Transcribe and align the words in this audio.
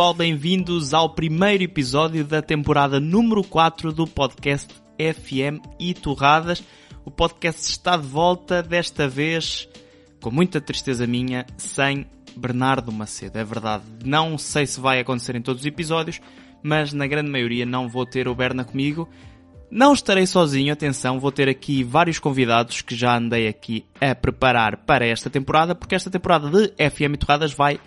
Pessoal, 0.00 0.14
bem-vindos 0.14 0.94
ao 0.94 1.10
primeiro 1.10 1.62
episódio 1.62 2.24
da 2.24 2.40
temporada 2.40 2.98
número 2.98 3.44
4 3.44 3.92
do 3.92 4.06
podcast 4.06 4.72
FM 4.96 5.60
e 5.78 5.92
Torradas. 5.92 6.64
O 7.04 7.10
podcast 7.10 7.70
está 7.70 7.98
de 7.98 8.06
volta, 8.06 8.62
desta 8.62 9.06
vez, 9.06 9.68
com 10.22 10.30
muita 10.30 10.58
tristeza 10.58 11.06
minha, 11.06 11.44
sem 11.58 12.06
Bernardo 12.34 12.90
Macedo. 12.90 13.38
É 13.38 13.44
verdade, 13.44 13.84
não 14.02 14.38
sei 14.38 14.66
se 14.66 14.80
vai 14.80 15.00
acontecer 15.00 15.36
em 15.36 15.42
todos 15.42 15.60
os 15.60 15.66
episódios, 15.66 16.18
mas 16.62 16.94
na 16.94 17.06
grande 17.06 17.30
maioria 17.30 17.66
não 17.66 17.86
vou 17.86 18.06
ter 18.06 18.26
o 18.26 18.34
Berna 18.34 18.64
comigo. 18.64 19.06
Não 19.70 19.92
estarei 19.92 20.26
sozinho, 20.26 20.72
atenção, 20.72 21.20
vou 21.20 21.30
ter 21.30 21.46
aqui 21.46 21.84
vários 21.84 22.18
convidados 22.18 22.80
que 22.80 22.96
já 22.96 23.18
andei 23.18 23.46
aqui 23.46 23.84
a 24.00 24.14
preparar 24.14 24.78
para 24.78 25.06
esta 25.06 25.28
temporada, 25.28 25.74
porque 25.74 25.94
esta 25.94 26.10
temporada 26.10 26.48
de 26.48 26.68
FM 26.90 27.18
Torradas 27.18 27.52
vai, 27.52 27.78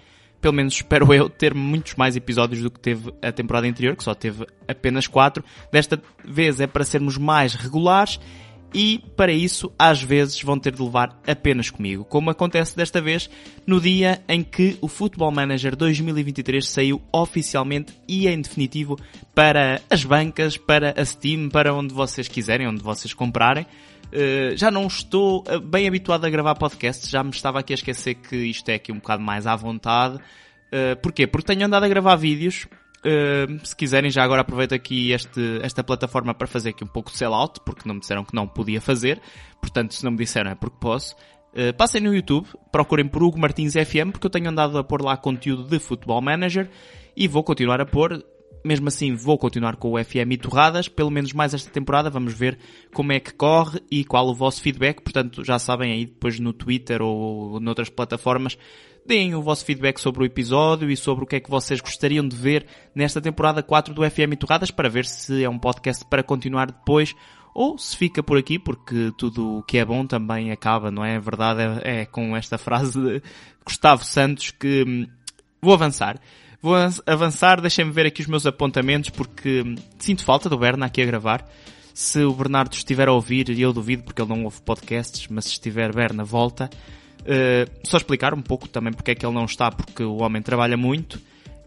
pelo 0.43 0.53
menos 0.53 0.73
espero 0.73 1.13
eu, 1.13 1.29
ter 1.29 1.53
muitos 1.53 1.95
mais 1.95 2.17
episódios 2.17 2.61
do 2.61 2.69
que 2.69 2.77
teve 2.77 3.13
a 3.21 3.31
temporada 3.31 3.65
anterior, 3.65 3.95
que 3.95 4.03
só 4.03 4.13
teve 4.13 4.45
apenas 4.67 5.07
quatro. 5.07 5.41
Desta 5.71 5.99
vez 6.21 6.59
é 6.59 6.67
para 6.67 6.83
sermos 6.83 7.17
mais 7.17 7.53
regulares 7.53 8.19
e 8.73 9.01
para 9.15 9.31
isso 9.31 9.71
às 9.79 10.03
vezes 10.03 10.41
vão 10.41 10.59
ter 10.59 10.73
de 10.73 10.81
levar 10.81 11.17
apenas 11.25 11.69
comigo, 11.69 12.03
como 12.03 12.29
acontece 12.29 12.75
desta 12.75 12.99
vez 12.99 13.29
no 13.65 13.79
dia 13.79 14.21
em 14.27 14.43
que 14.43 14.77
o 14.81 14.89
Football 14.89 15.31
Manager 15.31 15.77
2023 15.77 16.67
saiu 16.67 17.01
oficialmente 17.13 17.93
e 18.05 18.27
em 18.27 18.41
definitivo 18.41 18.99
para 19.33 19.79
as 19.89 20.03
bancas, 20.03 20.57
para 20.57 20.93
a 20.99 21.05
Steam, 21.05 21.47
para 21.47 21.73
onde 21.73 21.93
vocês 21.93 22.27
quiserem, 22.27 22.67
onde 22.67 22.83
vocês 22.83 23.13
comprarem. 23.13 23.65
Uh, 24.13 24.55
já 24.55 24.69
não 24.69 24.85
estou 24.85 25.43
eh, 25.47 25.59
bem 25.59 25.87
habituado 25.87 26.23
a 26.23 26.29
gravar 26.29 26.53
podcasts, 26.53 27.09
já 27.09 27.23
me 27.23 27.31
estava 27.31 27.59
aqui 27.59 27.73
a 27.73 27.75
esquecer 27.75 28.13
que 28.13 28.35
isto 28.35 28.69
é 28.69 28.75
aqui 28.75 28.91
um 28.91 28.97
bocado 28.97 29.23
mais 29.23 29.47
à 29.47 29.55
vontade. 29.55 30.17
Uh, 30.17 30.95
porquê? 31.01 31.25
Porque 31.25 31.47
tenho 31.47 31.65
andado 31.65 31.83
a 31.83 31.87
gravar 31.87 32.15
vídeos 32.15 32.67
Uh, 33.05 33.59
se 33.65 33.75
quiserem, 33.75 34.09
já 34.09 34.23
agora 34.23 34.41
aproveito 34.41 34.73
aqui 34.73 35.11
este, 35.11 35.59
esta 35.61 35.83
plataforma 35.83 36.33
para 36.33 36.47
fazer 36.47 36.69
aqui 36.69 36.85
um 36.85 36.87
pouco 36.87 37.11
de 37.11 37.17
sell-out, 37.17 37.59
porque 37.65 37.81
não 37.85 37.95
me 37.95 37.99
disseram 37.99 38.23
que 38.23 38.33
não 38.33 38.47
podia 38.47 38.79
fazer. 38.79 39.21
Portanto, 39.59 39.93
se 39.93 40.03
não 40.05 40.11
me 40.11 40.17
disseram 40.17 40.51
é 40.51 40.55
porque 40.55 40.77
posso. 40.79 41.15
Uh, 41.53 41.73
passem 41.77 42.01
no 42.01 42.15
YouTube, 42.15 42.47
procurem 42.71 43.07
por 43.07 43.21
Hugo 43.21 43.37
Martins 43.37 43.73
FM, 43.73 44.11
porque 44.11 44.25
eu 44.25 44.31
tenho 44.31 44.49
andado 44.49 44.77
a 44.77 44.83
pôr 44.83 45.01
lá 45.01 45.17
conteúdo 45.17 45.63
de 45.63 45.79
Football 45.79 46.21
Manager 46.21 46.69
e 47.15 47.27
vou 47.27 47.43
continuar 47.43 47.81
a 47.81 47.85
pôr. 47.85 48.23
Mesmo 48.63 48.87
assim, 48.87 49.13
vou 49.13 49.37
continuar 49.37 49.75
com 49.75 49.91
o 49.91 50.03
FM 50.03 50.31
e 50.31 50.37
torradas, 50.37 50.87
pelo 50.87 51.11
menos 51.11 51.33
mais 51.33 51.53
esta 51.53 51.69
temporada. 51.69 52.09
Vamos 52.09 52.33
ver 52.33 52.57
como 52.93 53.11
é 53.11 53.19
que 53.19 53.33
corre 53.33 53.81
e 53.91 54.05
qual 54.05 54.27
o 54.27 54.33
vosso 54.33 54.61
feedback. 54.61 55.01
Portanto, 55.01 55.43
já 55.43 55.59
sabem 55.59 55.91
aí 55.91 56.05
depois 56.05 56.39
no 56.39 56.53
Twitter 56.53 57.01
ou 57.01 57.59
noutras 57.59 57.89
plataformas 57.89 58.57
Deem 59.05 59.35
o 59.35 59.41
vosso 59.41 59.65
feedback 59.65 59.99
sobre 59.99 60.23
o 60.23 60.25
episódio 60.25 60.89
e 60.89 60.95
sobre 60.95 61.25
o 61.25 61.27
que 61.27 61.35
é 61.35 61.39
que 61.39 61.49
vocês 61.49 61.81
gostariam 61.81 62.25
de 62.25 62.37
ver 62.37 62.65
nesta 62.95 63.19
temporada 63.19 63.61
4 63.61 63.93
do 63.93 64.09
FM 64.09 64.37
Torradas 64.39 64.71
para 64.71 64.87
ver 64.87 65.05
se 65.05 65.43
é 65.43 65.49
um 65.49 65.59
podcast 65.59 66.05
para 66.05 66.23
continuar 66.23 66.67
depois 66.67 67.13
ou 67.53 67.77
se 67.77 67.97
fica 67.97 68.23
por 68.23 68.37
aqui, 68.37 68.57
porque 68.57 69.11
tudo 69.17 69.57
o 69.57 69.63
que 69.63 69.77
é 69.77 69.83
bom 69.83 70.07
também 70.07 70.51
acaba, 70.51 70.89
não 70.89 71.03
é? 71.03 71.17
A 71.17 71.19
verdade 71.19 71.61
é, 71.83 72.01
é 72.01 72.05
com 72.05 72.35
esta 72.35 72.57
frase 72.57 72.99
de 72.99 73.21
Gustavo 73.65 74.05
Santos 74.05 74.51
que 74.51 74.85
hum, 74.87 75.05
vou 75.61 75.73
avançar. 75.73 76.17
Vou 76.63 76.75
avançar, 77.05 77.59
deixem-me 77.59 77.91
ver 77.91 78.05
aqui 78.05 78.21
os 78.21 78.27
meus 78.27 78.45
apontamentos 78.45 79.09
porque 79.09 79.75
sinto 79.99 80.23
falta 80.23 80.47
do 80.47 80.57
Berna 80.57 80.85
aqui 80.85 81.01
a 81.01 81.05
gravar. 81.05 81.45
Se 81.93 82.23
o 82.23 82.33
Bernardo 82.33 82.71
estiver 82.71 83.09
a 83.09 83.11
ouvir, 83.11 83.49
e 83.49 83.61
eu 83.61 83.73
duvido 83.73 84.03
porque 84.03 84.21
ele 84.21 84.29
não 84.29 84.45
ouve 84.45 84.61
podcasts, 84.61 85.27
mas 85.29 85.43
se 85.43 85.51
estiver 85.51 85.93
Berna, 85.93 86.23
volta. 86.23 86.69
Uh, 87.19 87.69
só 87.83 87.97
explicar 87.97 88.33
um 88.33 88.41
pouco 88.41 88.69
também 88.69 88.93
porque 88.93 89.11
é 89.11 89.15
que 89.15 89.25
ele 89.25 89.35
não 89.35 89.43
está, 89.43 89.69
porque 89.69 90.03
o 90.03 90.21
homem 90.21 90.41
trabalha 90.41 90.77
muito 90.77 91.19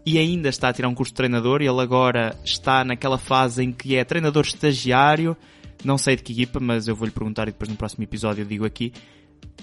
e 0.03 0.17
ainda 0.17 0.49
está 0.49 0.69
a 0.69 0.73
tirar 0.73 0.87
um 0.87 0.95
curso 0.95 1.11
de 1.11 1.17
treinador 1.17 1.61
ele 1.61 1.79
agora 1.79 2.35
está 2.43 2.83
naquela 2.83 3.19
fase 3.19 3.63
em 3.63 3.71
que 3.71 3.95
é 3.95 4.03
treinador 4.03 4.45
estagiário, 4.45 5.37
não 5.83 5.99
sei 5.99 6.15
de 6.15 6.23
que 6.23 6.33
equipa, 6.33 6.59
mas 6.59 6.87
eu 6.87 6.95
vou-lhe 6.95 7.11
perguntar 7.11 7.43
e 7.43 7.51
depois 7.51 7.69
no 7.69 7.75
próximo 7.75 8.03
episódio 8.03 8.41
eu 8.41 8.47
digo 8.47 8.65
aqui, 8.65 8.91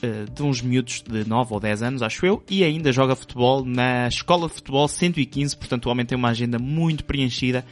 uh, 0.03 0.31
de 0.31 0.43
uns 0.43 0.61
miúdos 0.63 1.03
de 1.03 1.27
9 1.29 1.55
ou 1.55 1.61
10 1.61 1.83
anos, 1.83 2.03
acho 2.03 2.25
eu, 2.27 2.43
e 2.49 2.65
ainda 2.65 2.93
joga 2.93 3.17
futebol 3.17 3.65
na 3.65 4.09
Escola 4.09 4.49
de 4.49 4.55
Futebol 4.55 4.87
115, 4.87 5.57
portanto 5.57 5.87
o 5.87 5.91
homem 5.91 6.07
tem 6.07 6.17
uma 6.17 6.29
agenda 6.29 6.59
muito 6.59 7.05
preenchida 7.05 7.65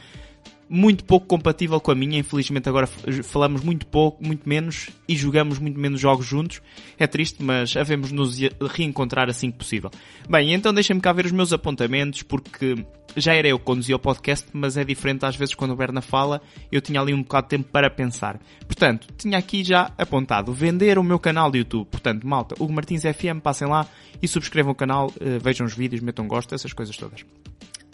muito 0.73 1.05
pouco 1.05 1.27
compatível 1.27 1.79
com 1.79 1.91
a 1.91 1.95
minha. 1.95 2.17
Infelizmente 2.17 2.67
agora 2.67 2.87
falamos 2.87 3.61
muito 3.61 3.85
pouco, 3.85 4.25
muito 4.25 4.49
menos 4.49 4.89
e 5.07 5.15
jogamos 5.15 5.59
muito 5.59 5.79
menos 5.79 6.01
jogos 6.01 6.25
juntos. 6.25 6.61
É 6.97 7.05
triste, 7.05 7.43
mas 7.43 7.77
havemos 7.77 8.11
nos 8.11 8.39
reencontrar 8.71 9.29
assim 9.29 9.51
que 9.51 9.59
possível. 9.59 9.91
Bem, 10.27 10.51
então 10.51 10.73
deixem-me 10.73 10.99
cá 10.99 11.13
ver 11.13 11.27
os 11.27 11.31
meus 11.31 11.53
apontamentos 11.53 12.23
porque 12.23 12.83
já 13.15 13.35
era 13.35 13.47
eu 13.47 13.59
que 13.59 13.65
conduzia 13.65 13.95
o 13.95 13.99
podcast, 13.99 14.47
mas 14.51 14.75
é 14.75 14.83
diferente 14.83 15.23
às 15.23 15.35
vezes 15.35 15.53
quando 15.53 15.71
o 15.71 15.75
Berna 15.75 16.01
fala, 16.01 16.41
eu 16.71 16.81
tinha 16.81 16.99
ali 16.99 17.13
um 17.13 17.21
bocado 17.21 17.45
de 17.45 17.49
tempo 17.49 17.69
para 17.71 17.87
pensar. 17.87 18.39
Portanto, 18.65 19.07
tinha 19.15 19.37
aqui 19.37 19.63
já 19.63 19.91
apontado 19.95 20.51
vender 20.51 20.97
o 20.97 21.03
meu 21.03 21.19
canal 21.19 21.51
de 21.51 21.59
YouTube. 21.59 21.85
Portanto, 21.85 22.25
malta, 22.25 22.55
Hugo 22.57 22.73
Martins 22.73 23.03
FM, 23.03 23.41
passem 23.43 23.67
lá 23.67 23.85
e 24.19 24.27
subscrevam 24.27 24.71
o 24.71 24.75
canal, 24.75 25.13
eh, 25.19 25.37
vejam 25.37 25.67
os 25.67 25.75
vídeos, 25.75 26.01
metam 26.01 26.27
gosto, 26.27 26.55
essas 26.55 26.73
coisas 26.73 26.97
todas. 26.97 27.23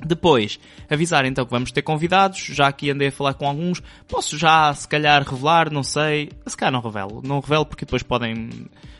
Depois, 0.06 0.60
avisar 0.90 1.26
então 1.26 1.46
que 1.46 1.52
vamos 1.52 1.72
ter 1.72 1.82
convidados, 1.82 2.40
já 2.40 2.68
aqui 2.68 2.90
andei 2.90 3.10
a 3.10 3.12
falar 3.12 3.34
com 3.34 3.48
alguns, 3.48 3.82
posso 4.08 4.38
já 4.38 4.74
se 4.74 4.88
calhar 4.88 5.28
revelar, 5.28 5.72
não 5.72 5.84
sei, 5.84 6.30
se 6.46 6.56
calhar 6.56 6.72
não 6.72 6.82
revelo, 6.82 7.22
não 7.24 7.40
revelo 7.40 7.66
porque 7.66 7.86
depois 7.86 8.02
podem 8.02 8.50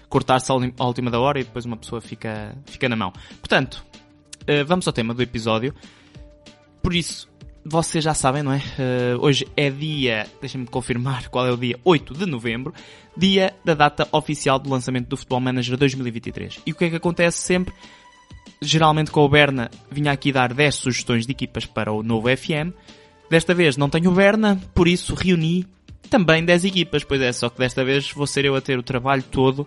cortar-se 0.10 0.52
à 0.52 0.86
última 0.86 1.10
da 1.10 1.20
hora 1.20 1.40
e 1.40 1.44
depois 1.44 1.66
uma 1.66 1.78
pessoa 1.78 2.02
fica, 2.02 2.56
fica 2.66 2.90
na 2.90 2.96
mão. 2.96 3.14
Portanto, 3.40 3.86
eh, 4.46 4.64
vamos 4.64 4.88
ao 4.88 4.94
tema 4.94 5.14
do 5.14 5.22
episódio. 5.22 5.74
Por 6.82 6.94
isso, 6.94 7.30
vocês 7.64 8.04
já 8.04 8.14
sabem, 8.14 8.42
não 8.42 8.52
é? 8.52 8.62
Eh, 8.78 9.16
hoje 9.20 9.48
é 9.56 9.70
dia, 9.70 10.28
deixem-me 10.42 10.66
confirmar 10.66 11.30
qual 11.30 11.46
é 11.46 11.52
o 11.52 11.58
dia, 11.58 11.80
8 11.84 12.14
de 12.14 12.26
novembro, 12.26 12.74
dia 13.16 13.54
da 13.64 13.74
data 13.74 14.08
oficial 14.12 14.58
do 14.58 14.70
lançamento 14.70 15.08
do 15.08 15.16
Football 15.16 15.42
Manager 15.42 15.78
2023. 15.78 16.62
E 16.66 16.72
o 16.72 16.76
que 16.76 16.86
é 16.86 16.90
que 16.90 16.96
acontece 16.96 17.38
sempre? 17.38 17.74
Geralmente 18.62 19.12
com 19.12 19.22
o 19.22 19.30
Berna 19.30 19.70
vinha 19.90 20.12
aqui 20.12 20.32
dar 20.32 20.54
10 20.54 20.76
sugestões 20.76 21.26
de 21.26 21.32
equipas 21.32 21.66
para 21.66 21.92
o 21.92 22.04
novo 22.04 22.28
FM. 22.36 22.74
Desta 23.30 23.54
vez 23.54 23.78
não 23.78 23.90
tenho 23.90 24.12
o 24.12 24.14
Berna, 24.14 24.60
por 24.74 24.88
isso 24.88 25.14
reuni 25.14 25.66
também 26.10 26.44
10 26.44 26.66
equipas. 26.66 27.04
Pois 27.04 27.22
é, 27.22 27.32
só 27.32 27.50
que 27.50 27.60
desta 27.60 27.84
vez 27.84 28.12
vou 28.12 28.28
ser 28.28 28.46
eu 28.46 28.56
a 28.56 28.62
ter 28.62 28.78
o 28.78 28.84
trabalho 28.84 29.24
todo 29.24 29.66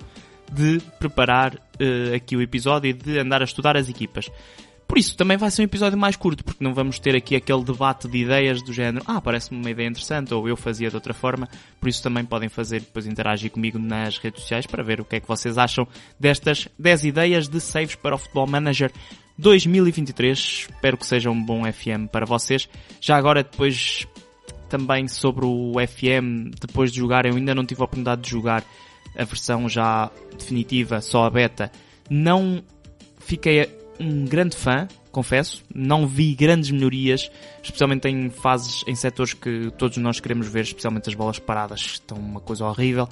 de 0.50 0.80
preparar 0.98 1.54
uh, 1.54 2.14
aqui 2.14 2.36
o 2.36 2.42
episódio 2.42 2.90
e 2.90 2.92
de 2.92 3.18
andar 3.18 3.40
a 3.40 3.44
estudar 3.44 3.76
as 3.76 3.88
equipas. 3.88 4.30
Por 4.92 4.98
isso, 4.98 5.16
também 5.16 5.38
vai 5.38 5.50
ser 5.50 5.62
um 5.62 5.64
episódio 5.64 5.98
mais 5.98 6.16
curto, 6.16 6.44
porque 6.44 6.62
não 6.62 6.74
vamos 6.74 6.98
ter 6.98 7.16
aqui 7.16 7.34
aquele 7.34 7.64
debate 7.64 8.06
de 8.06 8.18
ideias 8.18 8.60
do 8.60 8.74
género, 8.74 9.02
ah, 9.08 9.22
parece-me 9.22 9.58
uma 9.58 9.70
ideia 9.70 9.88
interessante, 9.88 10.34
ou 10.34 10.46
eu 10.46 10.54
fazia 10.54 10.90
de 10.90 10.94
outra 10.94 11.14
forma. 11.14 11.48
Por 11.80 11.88
isso 11.88 12.02
também 12.02 12.26
podem 12.26 12.50
fazer, 12.50 12.80
depois 12.80 13.06
interagir 13.06 13.50
comigo 13.50 13.78
nas 13.78 14.18
redes 14.18 14.42
sociais 14.42 14.66
para 14.66 14.82
ver 14.82 15.00
o 15.00 15.04
que 15.06 15.16
é 15.16 15.20
que 15.20 15.26
vocês 15.26 15.56
acham 15.56 15.88
destas 16.20 16.68
10 16.78 17.04
ideias 17.04 17.48
de 17.48 17.58
saves 17.58 17.94
para 17.94 18.16
o 18.16 18.18
Football 18.18 18.48
Manager 18.48 18.92
2023. 19.38 20.66
Espero 20.68 20.98
que 20.98 21.06
seja 21.06 21.30
um 21.30 21.42
bom 21.42 21.62
FM 21.64 22.10
para 22.12 22.26
vocês. 22.26 22.68
Já 23.00 23.16
agora, 23.16 23.42
depois, 23.42 24.06
também 24.68 25.08
sobre 25.08 25.46
o 25.46 25.72
FM, 25.72 26.54
depois 26.60 26.92
de 26.92 26.98
jogar, 26.98 27.24
eu 27.24 27.34
ainda 27.34 27.54
não 27.54 27.64
tive 27.64 27.80
a 27.80 27.84
oportunidade 27.84 28.20
de 28.20 28.28
jogar 28.28 28.62
a 29.16 29.24
versão 29.24 29.70
já 29.70 30.10
definitiva, 30.36 31.00
só 31.00 31.24
a 31.24 31.30
beta. 31.30 31.72
Não 32.10 32.62
fiquei 33.20 33.80
um 34.02 34.24
grande 34.24 34.56
fã, 34.56 34.88
confesso. 35.10 35.62
Não 35.74 36.06
vi 36.06 36.34
grandes 36.34 36.70
melhorias, 36.70 37.30
especialmente 37.62 38.08
em 38.08 38.30
fases, 38.30 38.82
em 38.86 38.94
setores 38.94 39.34
que 39.34 39.70
todos 39.78 39.96
nós 39.98 40.20
queremos 40.20 40.48
ver, 40.48 40.62
especialmente 40.62 41.08
as 41.08 41.14
bolas 41.14 41.38
paradas, 41.38 41.80
estão 41.80 42.18
uma 42.18 42.40
coisa 42.40 42.64
horrível. 42.64 43.08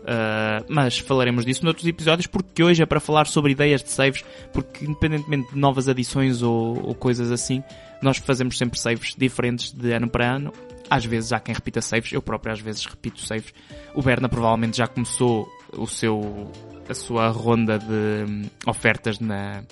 Uh, 0.00 0.64
mas 0.66 0.98
falaremos 0.98 1.44
disso 1.44 1.62
noutros 1.62 1.86
episódios, 1.86 2.26
porque 2.26 2.62
hoje 2.62 2.82
é 2.82 2.86
para 2.86 3.00
falar 3.00 3.26
sobre 3.26 3.52
ideias 3.52 3.82
de 3.82 3.90
saves, 3.90 4.24
porque 4.52 4.84
independentemente 4.84 5.52
de 5.52 5.58
novas 5.58 5.88
adições 5.88 6.42
ou, 6.42 6.82
ou 6.82 6.94
coisas 6.94 7.30
assim, 7.30 7.62
nós 8.00 8.16
fazemos 8.16 8.56
sempre 8.56 8.78
saves 8.78 9.14
diferentes 9.16 9.72
de 9.72 9.92
ano 9.92 10.08
para 10.08 10.36
ano. 10.36 10.52
Às 10.88 11.04
vezes 11.04 11.32
há 11.32 11.38
quem 11.38 11.54
repita 11.54 11.82
saves, 11.82 12.12
eu 12.12 12.22
próprio 12.22 12.52
às 12.52 12.60
vezes 12.60 12.86
repito 12.86 13.20
saves. 13.20 13.52
O 13.94 14.02
Berna 14.02 14.28
provavelmente 14.28 14.78
já 14.78 14.86
começou 14.86 15.46
o 15.76 15.86
seu, 15.86 16.50
a 16.88 16.94
sua 16.94 17.28
ronda 17.28 17.78
de 17.78 18.24
hum, 18.28 18.42
ofertas 18.66 19.20
na, 19.20 19.62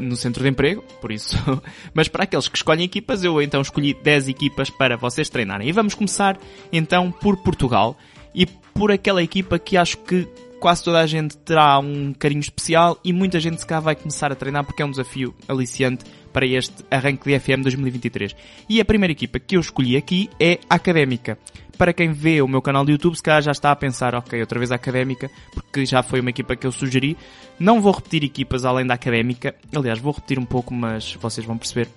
no 0.00 0.16
centro 0.16 0.42
de 0.42 0.48
emprego, 0.48 0.82
por 1.00 1.12
isso. 1.12 1.36
Mas 1.94 2.08
para 2.08 2.24
aqueles 2.24 2.48
que 2.48 2.56
escolhem 2.56 2.84
equipas, 2.84 3.22
eu 3.22 3.40
então 3.40 3.60
escolhi 3.60 3.94
10 3.94 4.28
equipas 4.28 4.70
para 4.70 4.96
vocês 4.96 5.28
treinarem. 5.28 5.68
E 5.68 5.72
vamos 5.72 5.94
começar 5.94 6.38
então 6.72 7.12
por 7.12 7.36
Portugal 7.36 7.96
e 8.34 8.46
por 8.46 8.90
aquela 8.90 9.22
equipa 9.22 9.58
que 9.58 9.76
acho 9.76 9.98
que 9.98 10.26
quase 10.60 10.84
toda 10.84 11.00
a 11.00 11.06
gente 11.06 11.36
terá 11.38 11.78
um 11.78 12.12
carinho 12.12 12.40
especial 12.40 13.00
e 13.02 13.12
muita 13.12 13.40
gente 13.40 13.60
se 13.60 13.66
cá 13.66 13.80
vai 13.80 13.96
começar 13.96 14.30
a 14.30 14.34
treinar 14.34 14.64
porque 14.64 14.82
é 14.82 14.86
um 14.86 14.90
desafio 14.90 15.34
aliciante 15.48 16.04
para 16.32 16.46
este 16.46 16.84
arranque 16.90 17.28
de 17.28 17.40
FM 17.40 17.62
2023. 17.62 18.36
E 18.68 18.80
a 18.80 18.84
primeira 18.84 19.10
equipa 19.10 19.40
que 19.40 19.56
eu 19.56 19.60
escolhi 19.60 19.96
aqui 19.96 20.28
é 20.38 20.60
a 20.68 20.76
Académica. 20.76 21.38
Para 21.76 21.94
quem 21.94 22.12
vê 22.12 22.42
o 22.42 22.46
meu 22.46 22.60
canal 22.60 22.84
de 22.84 22.92
YouTube, 22.92 23.16
se 23.16 23.22
calhar 23.22 23.40
já 23.40 23.52
está 23.52 23.72
a 23.72 23.76
pensar, 23.76 24.14
ok, 24.14 24.38
outra 24.38 24.58
vez 24.58 24.70
a 24.70 24.74
Académica, 24.74 25.30
porque 25.54 25.86
já 25.86 26.02
foi 26.02 26.20
uma 26.20 26.28
equipa 26.28 26.54
que 26.54 26.66
eu 26.66 26.70
sugeri. 26.70 27.16
Não 27.58 27.80
vou 27.80 27.92
repetir 27.92 28.22
equipas 28.22 28.66
além 28.66 28.86
da 28.86 28.94
Académica. 28.94 29.54
Aliás, 29.74 29.98
vou 29.98 30.12
repetir 30.12 30.38
um 30.38 30.44
pouco, 30.44 30.74
mas 30.74 31.14
vocês 31.14 31.46
vão 31.46 31.56
perceber. 31.56 31.88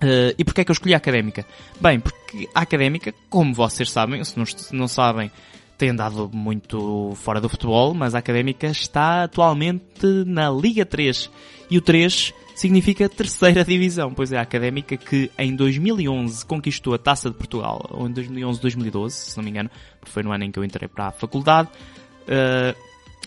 Uh, 0.00 0.30
e 0.38 0.44
porquê 0.44 0.60
é 0.60 0.64
que 0.64 0.70
eu 0.70 0.74
escolhi 0.74 0.94
a 0.94 0.98
Académica? 0.98 1.44
Bem, 1.80 1.98
porque 1.98 2.48
a 2.54 2.60
Académica, 2.60 3.12
como 3.28 3.52
vocês 3.52 3.90
sabem, 3.90 4.22
se 4.22 4.38
não, 4.38 4.46
se 4.46 4.74
não 4.74 4.86
sabem, 4.86 5.32
tem 5.78 5.90
andado 5.90 6.28
muito 6.34 7.12
fora 7.14 7.40
do 7.40 7.48
futebol, 7.48 7.94
mas 7.94 8.14
a 8.14 8.18
Académica 8.18 8.66
está 8.66 9.22
atualmente 9.22 10.04
na 10.26 10.50
Liga 10.50 10.84
3. 10.84 11.30
E 11.70 11.78
o 11.78 11.80
3 11.80 12.34
significa 12.56 13.08
terceira 13.08 13.64
divisão, 13.64 14.12
pois 14.12 14.32
é 14.32 14.38
a 14.38 14.42
Académica 14.42 14.96
que 14.96 15.30
em 15.38 15.54
2011 15.54 16.44
conquistou 16.44 16.94
a 16.94 16.98
Taça 16.98 17.30
de 17.30 17.36
Portugal, 17.36 17.86
ou 17.90 18.08
em 18.08 18.12
2011, 18.12 18.60
2012, 18.60 19.14
se 19.14 19.36
não 19.36 19.44
me 19.44 19.50
engano, 19.50 19.70
porque 20.00 20.10
foi 20.10 20.24
no 20.24 20.32
ano 20.32 20.42
em 20.42 20.50
que 20.50 20.58
eu 20.58 20.64
entrei 20.64 20.88
para 20.88 21.06
a 21.06 21.12
faculdade. 21.12 21.68
Uh, 22.24 22.76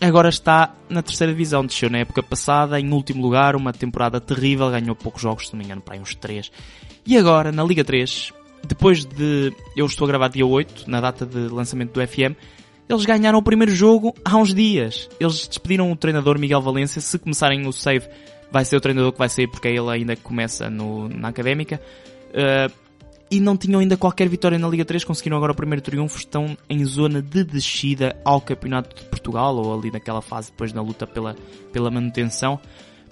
agora 0.02 0.28
está 0.28 0.76
na 0.90 1.02
terceira 1.02 1.32
divisão, 1.32 1.66
desceu 1.66 1.90
na 1.90 2.00
época 2.00 2.22
passada 2.22 2.78
em 2.78 2.92
último 2.92 3.22
lugar, 3.22 3.56
uma 3.56 3.72
temporada 3.72 4.20
terrível, 4.20 4.70
ganhou 4.70 4.96
poucos 4.96 5.22
jogos, 5.22 5.48
se 5.48 5.54
não 5.54 5.60
me 5.60 5.64
engano, 5.64 5.82
para 5.82 5.94
aí 5.94 6.02
uns 6.02 6.14
3. 6.16 6.52
E 7.06 7.18
agora, 7.18 7.54
na 7.54 7.64
Liga 7.64 7.86
3, 7.86 8.34
depois 8.68 9.06
de, 9.06 9.54
eu 9.76 9.86
estou 9.86 10.06
a 10.06 10.08
gravar 10.08 10.28
dia 10.30 10.46
8, 10.46 10.90
na 10.90 11.02
data 11.02 11.26
de 11.26 11.48
lançamento 11.48 11.94
do 11.94 12.08
FM, 12.08 12.36
eles 12.90 13.06
ganharam 13.06 13.40
o 13.40 13.44
primeiro 13.44 13.74
jogo 13.74 14.14
há 14.24 14.36
uns 14.38 14.54
dias. 14.54 15.10
Eles 15.20 15.48
despediram 15.48 15.92
o 15.92 15.96
treinador 15.96 16.38
Miguel 16.38 16.62
Valência, 16.62 17.02
se 17.02 17.18
começarem 17.18 17.66
o 17.68 17.72
save 17.72 18.08
vai 18.52 18.66
ser 18.66 18.76
o 18.76 18.82
treinador 18.82 19.14
que 19.14 19.18
vai 19.18 19.30
sair 19.30 19.48
porque 19.48 19.70
ele 19.70 19.90
ainda 19.90 20.16
começa 20.18 20.70
no, 20.70 21.08
na 21.08 21.30
académica. 21.30 21.82
Uh, 22.30 22.72
e 23.32 23.40
não 23.40 23.56
tinham 23.56 23.80
ainda 23.80 23.96
qualquer 23.96 24.28
vitória 24.28 24.60
na 24.60 24.68
Liga 24.68 24.84
3, 24.84 25.06
conseguiram 25.06 25.38
agora 25.38 25.54
o 25.54 25.56
primeiro 25.56 25.82
triunfo, 25.82 26.18
estão 26.18 26.58
em 26.70 26.84
zona 26.84 27.22
de 27.22 27.46
descida 27.46 28.14
ao 28.26 28.42
Campeonato 28.42 28.94
de 28.94 29.04
Portugal, 29.08 29.56
ou 29.56 29.74
ali 29.74 29.90
naquela 29.90 30.22
fase 30.22 30.52
depois 30.52 30.74
na 30.74 30.82
luta 30.82 31.08
pela, 31.08 31.34
pela 31.72 31.90
manutenção. 31.90 32.60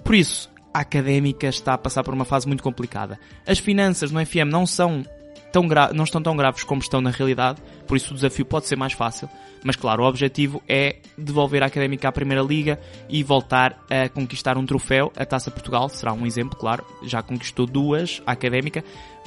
Por 0.03 0.13
isso, 0.13 0.51
a 0.73 0.81
Académica 0.81 1.47
está 1.47 1.73
a 1.73 1.77
passar 1.77 2.03
por 2.03 2.13
uma 2.13 2.25
fase 2.25 2.45
muito 2.45 2.61
complicada. 2.61 3.17
As 3.47 3.59
finanças 3.59 4.11
no 4.11 4.23
FM 4.25 4.51
não 4.51 4.65
são 4.65 5.05
tão 5.51 5.63
não 5.93 6.03
estão 6.03 6.21
tão 6.21 6.35
graves 6.35 6.63
como 6.63 6.81
estão 6.81 7.01
na 7.01 7.09
realidade, 7.09 7.61
por 7.87 7.97
isso 7.97 8.11
o 8.11 8.15
desafio 8.15 8.45
pode 8.45 8.67
ser 8.67 8.75
mais 8.75 8.93
fácil. 8.93 9.29
Mas 9.63 9.75
claro, 9.75 10.03
o 10.03 10.07
objetivo 10.07 10.61
é 10.67 10.97
devolver 11.17 11.63
a 11.63 11.65
Académica 11.65 12.07
à 12.07 12.11
Primeira 12.11 12.41
Liga 12.41 12.79
e 13.09 13.23
voltar 13.23 13.77
a 13.89 14.07
conquistar 14.07 14.57
um 14.57 14.65
troféu. 14.65 15.11
A 15.17 15.25
Taça 15.25 15.51
Portugal 15.51 15.89
será 15.89 16.13
um 16.13 16.25
exemplo, 16.25 16.57
claro, 16.57 16.85
já 17.03 17.21
conquistou 17.21 17.65
duas, 17.65 18.21
a 18.25 18.31
Académica. 18.31 18.83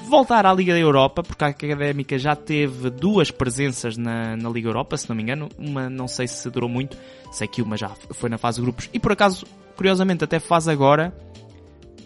Voltar 0.09 0.47
à 0.47 0.55
Liga 0.55 0.73
da 0.73 0.79
Europa, 0.79 1.23
porque 1.23 1.45
a 1.45 1.49
Académica 1.49 2.19
já 2.19 2.35
teve 2.35 2.89
duas 2.91 3.31
presenças 3.31 3.97
na, 3.97 4.37
na 4.37 4.49
Liga 4.49 4.69
Europa, 4.69 4.97
se 4.97 5.09
não 5.09 5.15
me 5.15 5.23
engano. 5.23 5.49
Uma 5.59 5.91
não 5.91 6.09
sei 6.09 6.27
se 6.27 6.49
durou 6.51 6.69
muito, 6.69 6.97
sei 7.31 7.47
que 7.47 7.61
uma 7.61 7.77
já 7.77 7.91
foi 8.11 8.31
na 8.31 8.39
fase 8.39 8.57
de 8.57 8.63
grupos. 8.63 8.89
E 8.93 8.99
por 8.99 9.13
acaso, 9.13 9.47
curiosamente, 9.77 10.25
até 10.25 10.41
faz 10.41 10.67
agora, 10.67 11.15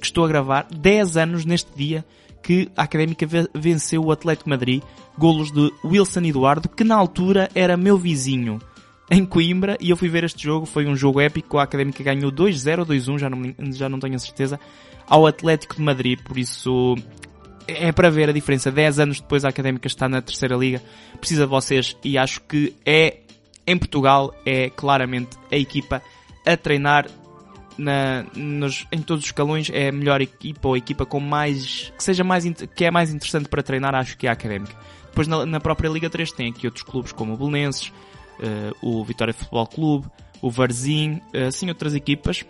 que 0.01 0.07
estou 0.07 0.25
a 0.25 0.29
gravar, 0.29 0.67
10 0.71 1.17
anos 1.17 1.45
neste 1.45 1.71
dia 1.77 2.05
que 2.43 2.69
a 2.77 2.83
Académica 2.83 3.27
venceu 3.55 4.05
o 4.05 4.13
Atlético 4.13 4.49
Madrid, 4.49 4.83
golos 5.19 5.51
de 5.51 5.73
Wilson 5.85 6.21
Eduardo, 6.21 6.69
que 6.69 6.85
na 6.85 6.95
altura 6.95 7.49
era 7.55 7.77
meu 7.77 7.97
vizinho 7.99 8.61
em 9.11 9.25
Coimbra, 9.25 9.77
e 9.81 9.91
eu 9.91 9.97
fui 9.97 10.09
ver 10.09 10.25
este 10.25 10.43
jogo, 10.43 10.67
foi 10.67 10.87
um 10.87 10.97
jogo 10.97 11.21
épico, 11.21 11.59
a 11.59 11.63
Académica 11.63 12.03
ganhou 12.03 12.33
2-0 12.33 12.81
ou 12.81 12.87
2-1, 12.87 13.19
já 13.19 13.31
não, 13.31 13.55
já 13.73 13.89
não 13.89 14.01
tenho 14.01 14.17
a 14.17 14.19
certeza, 14.19 14.59
ao 15.09 15.27
Atlético 15.27 15.77
de 15.77 15.83
Madrid, 15.83 16.19
por 16.21 16.37
isso 16.37 16.97
é 17.69 17.93
para 17.93 18.11
ver 18.11 18.29
a 18.29 18.33
diferença. 18.33 18.71
10 18.71 18.99
anos 18.99 19.21
depois 19.21 19.45
a 19.45 19.49
Académica 19.49 19.87
está 19.87 20.09
na 20.09 20.21
terceira 20.21 20.57
liga, 20.57 20.83
precisa 21.19 21.45
de 21.45 21.51
vocês, 21.51 21.97
e 22.05 22.19
acho 22.19 22.41
que 22.43 22.75
é, 22.85 23.21
em 23.67 23.77
Portugal, 23.79 24.35
é 24.45 24.71
claramente 24.71 25.37
a 25.51 25.57
equipa 25.57 26.03
a 26.45 26.57
treinar 26.57 27.07
na, 27.79 28.25
nos, 28.35 28.87
em 28.91 29.01
todos 29.01 29.25
os 29.25 29.29
escalões 29.29 29.71
é 29.73 29.89
a 29.89 29.93
melhor 29.93 30.21
equipa 30.21 30.69
ou 30.69 30.75
a 30.75 30.79
equipa 30.79 31.05
com 31.05 31.21
mais 31.21 31.93
que 31.97 32.03
seja 32.03 32.25
mais 32.25 32.45
que 32.75 32.85
é 32.85 32.91
mais 32.91 33.13
interessante 33.13 33.49
para 33.49 33.63
treinar 33.63 33.95
acho 33.95 34.17
que 34.17 34.27
é 34.27 34.31
a 34.31 34.33
Académica. 34.33 34.75
Depois 35.09 35.29
na, 35.29 35.47
na 35.47 35.61
própria 35.61 35.89
Liga 35.89 36.09
3 36.11 36.33
tem 36.33 36.51
aqui 36.51 36.67
outros 36.67 36.85
clubes 36.85 37.13
como 37.13 37.35
o 37.35 37.37
Belenenses 37.37 37.89
uh, 38.41 38.77
o 38.83 39.05
Vitória 39.05 39.33
Futebol 39.35 39.67
Clube 39.67 40.07
o 40.41 40.51
Varzim 40.51 41.21
uh, 41.35 41.49
assim 41.49 41.69
outras 41.69 41.95
equipas. 41.95 42.45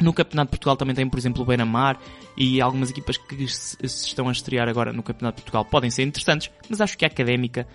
No 0.00 0.12
Campeonato 0.12 0.46
de 0.46 0.50
Portugal 0.50 0.76
também 0.76 0.94
tem, 0.94 1.08
por 1.08 1.18
exemplo, 1.18 1.42
o 1.42 1.44
Beira-Mar 1.44 1.98
e 2.36 2.60
algumas 2.60 2.88
equipas 2.88 3.16
que 3.16 3.48
se, 3.48 3.76
se 3.76 4.06
estão 4.06 4.28
a 4.28 4.32
estrear 4.32 4.68
agora 4.68 4.92
no 4.92 5.02
Campeonato 5.02 5.38
de 5.38 5.42
Portugal 5.42 5.64
podem 5.64 5.90
ser 5.90 6.04
interessantes, 6.04 6.50
mas 6.70 6.80
acho 6.80 6.96
que 6.96 7.04
a 7.04 7.08
Académica 7.08 7.66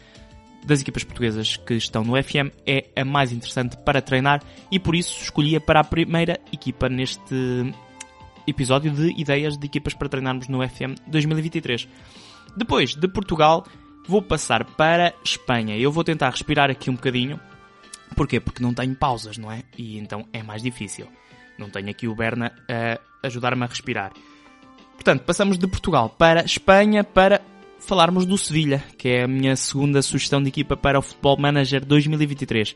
das 0.65 0.81
equipas 0.81 1.03
portuguesas 1.03 1.57
que 1.57 1.73
estão 1.73 2.03
no 2.03 2.21
FM 2.21 2.51
é 2.65 2.89
a 2.95 3.05
mais 3.05 3.31
interessante 3.31 3.77
para 3.77 4.01
treinar 4.01 4.41
e 4.71 4.79
por 4.79 4.95
isso 4.95 5.21
escolhia 5.21 5.59
para 5.59 5.79
a 5.79 5.83
primeira 5.83 6.39
equipa 6.51 6.87
neste 6.89 7.73
episódio 8.47 8.91
de 8.91 9.19
ideias 9.19 9.57
de 9.57 9.65
equipas 9.65 9.93
para 9.93 10.09
treinarmos 10.09 10.47
no 10.47 10.67
FM 10.67 10.95
2023. 11.07 11.87
Depois 12.55 12.95
de 12.95 13.07
Portugal, 13.07 13.65
vou 14.07 14.21
passar 14.21 14.63
para 14.63 15.13
Espanha. 15.23 15.77
Eu 15.77 15.91
vou 15.91 16.03
tentar 16.03 16.29
respirar 16.29 16.69
aqui 16.69 16.89
um 16.89 16.95
bocadinho. 16.95 17.39
Porquê? 18.15 18.39
Porque 18.39 18.61
não 18.61 18.73
tenho 18.73 18.95
pausas, 18.95 19.37
não 19.37 19.51
é? 19.51 19.63
E 19.77 19.97
então 19.97 20.25
é 20.31 20.43
mais 20.43 20.61
difícil. 20.61 21.07
Não 21.57 21.69
tenho 21.69 21.89
aqui 21.89 22.07
o 22.07 22.15
Berna 22.15 22.51
a 22.69 23.27
ajudar-me 23.27 23.63
a 23.63 23.67
respirar. 23.67 24.11
Portanto, 24.93 25.23
passamos 25.23 25.57
de 25.57 25.67
Portugal 25.67 26.09
para 26.09 26.45
Espanha 26.45 27.03
para 27.03 27.41
falarmos 27.85 28.25
do 28.25 28.37
Sevilha, 28.37 28.83
que 28.97 29.09
é 29.09 29.23
a 29.23 29.27
minha 29.27 29.55
segunda 29.55 30.01
sugestão 30.01 30.41
de 30.41 30.49
equipa 30.49 30.75
para 30.75 30.97
o 30.97 31.01
Futebol 31.01 31.37
Manager 31.37 31.85
2023. 31.85 32.75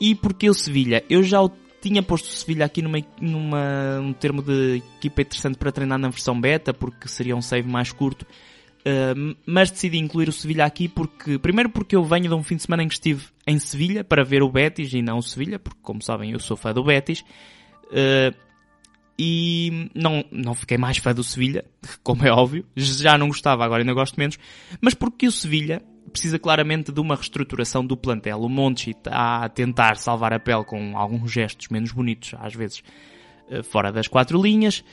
E 0.00 0.14
porquê 0.14 0.48
o 0.50 0.54
Sevilha? 0.54 1.04
Eu 1.08 1.22
já 1.22 1.38
tinha 1.80 2.02
posto 2.02 2.26
o 2.26 2.32
Sevilha 2.32 2.64
aqui 2.64 2.80
numa, 2.80 2.98
numa 3.20 4.00
um 4.00 4.12
termo 4.12 4.42
de 4.42 4.82
equipa 4.98 5.22
interessante 5.22 5.58
para 5.58 5.72
treinar 5.72 5.98
na 5.98 6.08
versão 6.08 6.40
beta, 6.40 6.72
porque 6.72 7.08
seria 7.08 7.36
um 7.36 7.42
save 7.42 7.68
mais 7.68 7.92
curto. 7.92 8.26
Uh, 8.84 9.36
mas 9.46 9.70
decidi 9.70 9.98
incluir 9.98 10.28
o 10.28 10.32
Sevilha 10.32 10.64
aqui 10.64 10.88
porque, 10.88 11.38
primeiro 11.38 11.70
porque 11.70 11.94
eu 11.94 12.02
venho 12.02 12.28
de 12.28 12.34
um 12.34 12.42
fim 12.42 12.56
de 12.56 12.62
semana 12.62 12.82
em 12.82 12.88
que 12.88 12.94
estive 12.94 13.26
em 13.46 13.58
Sevilha 13.58 14.02
para 14.02 14.24
ver 14.24 14.42
o 14.42 14.50
Betis 14.50 14.92
e 14.92 15.02
não 15.02 15.18
o 15.18 15.22
Sevilha, 15.22 15.58
porque 15.58 15.78
como 15.82 16.02
sabem 16.02 16.32
eu 16.32 16.40
sou 16.40 16.56
fã 16.56 16.72
do 16.72 16.82
Betis. 16.82 17.20
Uh, 17.90 18.34
e 19.24 19.88
não, 19.94 20.24
não 20.32 20.52
fiquei 20.52 20.76
mais 20.76 20.98
fã 20.98 21.14
do 21.14 21.22
Sevilha, 21.22 21.64
como 22.02 22.26
é 22.26 22.32
óbvio, 22.32 22.66
já 22.74 23.16
não 23.16 23.28
gostava, 23.28 23.64
agora 23.64 23.80
ainda 23.80 23.94
gosto 23.94 24.18
menos, 24.18 24.36
mas 24.80 24.94
porque 24.94 25.28
o 25.28 25.30
Sevilha 25.30 25.80
precisa 26.10 26.40
claramente 26.40 26.90
de 26.90 27.00
uma 27.00 27.14
reestruturação 27.14 27.86
do 27.86 27.96
plantel. 27.96 28.40
O 28.40 28.48
Monchi 28.48 28.90
está 28.90 29.44
a 29.44 29.48
tentar 29.48 29.96
salvar 29.96 30.32
a 30.32 30.40
pele 30.40 30.64
com 30.64 30.98
alguns 30.98 31.30
gestos 31.30 31.68
menos 31.68 31.92
bonitos, 31.92 32.34
às 32.36 32.52
vezes 32.52 32.82
eh, 33.48 33.62
fora 33.62 33.92
das 33.92 34.08
quatro 34.08 34.42
linhas, 34.42 34.84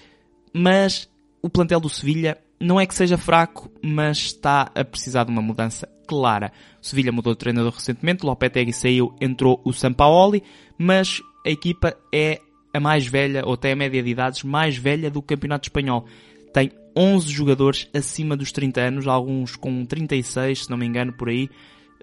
mas 0.54 1.10
o 1.42 1.50
plantel 1.50 1.80
do 1.80 1.90
Sevilha 1.90 2.38
não 2.60 2.80
é 2.80 2.86
que 2.86 2.94
seja 2.94 3.18
fraco, 3.18 3.72
mas 3.82 4.20
está 4.20 4.70
a 4.76 4.86
precisar 4.86 5.24
de 5.24 5.32
uma 5.32 5.42
mudança 5.42 5.90
clara. 6.08 6.52
O 6.80 6.86
Sevilha 6.86 7.12
mudou 7.12 7.34
de 7.34 7.40
treinador 7.40 7.74
recentemente, 7.74 8.24
Lopetegui 8.24 8.74
saiu, 8.74 9.16
entrou 9.20 9.60
o 9.66 9.74
Sampaoli, 9.74 10.44
mas 10.78 11.20
a 11.44 11.50
equipa 11.50 11.98
é 12.14 12.40
a 12.74 12.80
mais 12.80 13.08
velha, 13.08 13.44
ou 13.46 13.54
até 13.54 13.72
a 13.72 13.76
média 13.76 14.02
de 14.02 14.10
idades 14.10 14.44
mais 14.44 14.78
velha 14.78 15.10
do 15.10 15.22
Campeonato 15.22 15.68
Espanhol. 15.68 16.06
Tem 16.54 16.72
11 16.96 17.30
jogadores 17.32 17.90
acima 17.94 18.36
dos 18.36 18.52
30 18.52 18.82
anos, 18.82 19.08
alguns 19.08 19.56
com 19.56 19.86
36, 19.86 20.66
se 20.66 20.70
não 20.70 20.78
me 20.78 20.86
engano, 20.86 21.14
por 21.14 21.30
aí. 21.30 21.50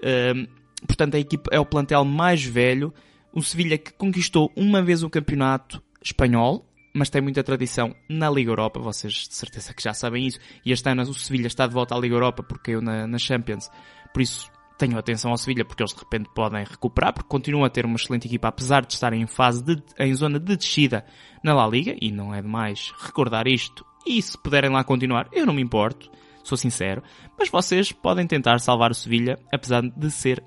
Um, 0.02 0.46
portanto, 0.86 1.16
a 1.16 1.18
equipa 1.18 1.50
é 1.52 1.60
o 1.60 1.66
plantel 1.66 2.04
mais 2.04 2.44
velho. 2.44 2.92
O 3.32 3.42
Sevilha 3.42 3.76
que 3.76 3.92
conquistou 3.92 4.52
uma 4.56 4.82
vez 4.82 5.02
o 5.02 5.10
campeonato 5.10 5.82
espanhol, 6.02 6.66
mas 6.94 7.10
tem 7.10 7.20
muita 7.20 7.42
tradição 7.42 7.94
na 8.08 8.30
Liga 8.30 8.50
Europa, 8.50 8.80
vocês 8.80 9.12
de 9.12 9.34
certeza 9.34 9.74
que 9.74 9.82
já 9.82 9.92
sabem 9.92 10.26
isso. 10.26 10.38
E 10.64 10.72
este 10.72 10.88
ano 10.88 11.02
o 11.02 11.14
Sevilha 11.14 11.46
está 11.46 11.66
de 11.66 11.74
volta 11.74 11.94
à 11.94 11.98
Liga 11.98 12.14
Europa 12.14 12.42
porque 12.42 12.72
caiu 12.72 12.80
na, 12.80 13.06
na 13.06 13.18
Champions. 13.18 13.68
Por 14.14 14.22
isso, 14.22 14.50
tenham 14.78 14.98
atenção 14.98 15.30
ao 15.30 15.38
Sevilha 15.38 15.64
porque 15.64 15.82
eles 15.82 15.92
de 15.92 15.98
repente 15.98 16.28
podem 16.34 16.64
recuperar, 16.64 17.12
porque 17.12 17.28
continuam 17.28 17.64
a 17.64 17.70
ter 17.70 17.84
uma 17.84 17.96
excelente 17.96 18.26
equipa, 18.26 18.48
apesar 18.48 18.84
de 18.84 18.92
estarem 18.92 19.22
em 19.22 19.26
fase 19.26 19.62
de, 19.62 19.82
em 19.98 20.14
zona 20.14 20.38
de 20.38 20.56
descida 20.56 21.04
na 21.42 21.54
La 21.54 21.66
Liga, 21.66 21.96
e 22.00 22.10
não 22.10 22.34
é 22.34 22.42
demais 22.42 22.92
recordar 22.98 23.46
isto, 23.46 23.84
e 24.06 24.20
se 24.20 24.36
puderem 24.38 24.70
lá 24.70 24.84
continuar, 24.84 25.28
eu 25.32 25.46
não 25.46 25.54
me 25.54 25.62
importo, 25.62 26.10
sou 26.44 26.56
sincero, 26.56 27.02
mas 27.38 27.48
vocês 27.48 27.90
podem 27.92 28.26
tentar 28.26 28.58
salvar 28.60 28.90
o 28.90 28.94
Sevilha, 28.94 29.38
apesar 29.52 29.82
de 29.82 30.10
ser 30.10 30.42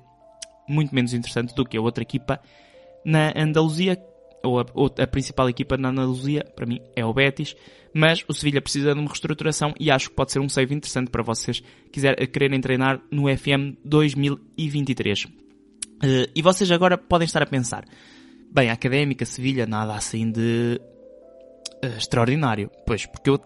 muito 0.67 0.93
menos 0.93 1.13
interessante 1.13 1.53
do 1.53 1.65
que 1.65 1.77
a 1.77 1.81
outra 1.81 2.03
equipa 2.03 2.39
na 3.03 3.33
Andaluzia, 3.35 3.97
ou 4.43 4.59
a, 4.59 4.65
ou 4.73 4.93
a 4.97 5.07
principal 5.07 5.49
equipa 5.49 5.77
na 5.77 5.89
Andaluzia, 5.89 6.45
para 6.55 6.65
mim, 6.65 6.79
é 6.95 7.05
o 7.05 7.13
Betis, 7.13 7.55
mas 7.93 8.23
o 8.27 8.33
Sevilha 8.33 8.61
precisa 8.61 8.93
de 8.93 8.99
uma 8.99 9.07
reestruturação 9.07 9.73
e 9.79 9.89
acho 9.91 10.09
que 10.09 10.15
pode 10.15 10.31
ser 10.31 10.39
um 10.39 10.49
save 10.49 10.75
interessante 10.75 11.09
para 11.09 11.23
vocês 11.23 11.63
quiser, 11.91 12.15
quererem 12.27 12.61
treinar 12.61 13.01
no 13.11 13.23
FM 13.25 13.77
2023. 13.83 15.25
Uh, 15.25 15.29
e 16.33 16.41
vocês 16.41 16.71
agora 16.71 16.97
podem 16.97 17.25
estar 17.25 17.41
a 17.41 17.45
pensar, 17.45 17.83
Bem, 18.51 18.71
a 18.71 18.73
Académica, 18.73 19.25
Sevilha, 19.25 19.67
nada 19.67 19.93
assim 19.93 20.31
de 20.31 20.81
uh, 21.83 21.97
extraordinário. 21.97 22.71
Pois, 22.83 23.05
porque 23.05 23.29
eu 23.29 23.37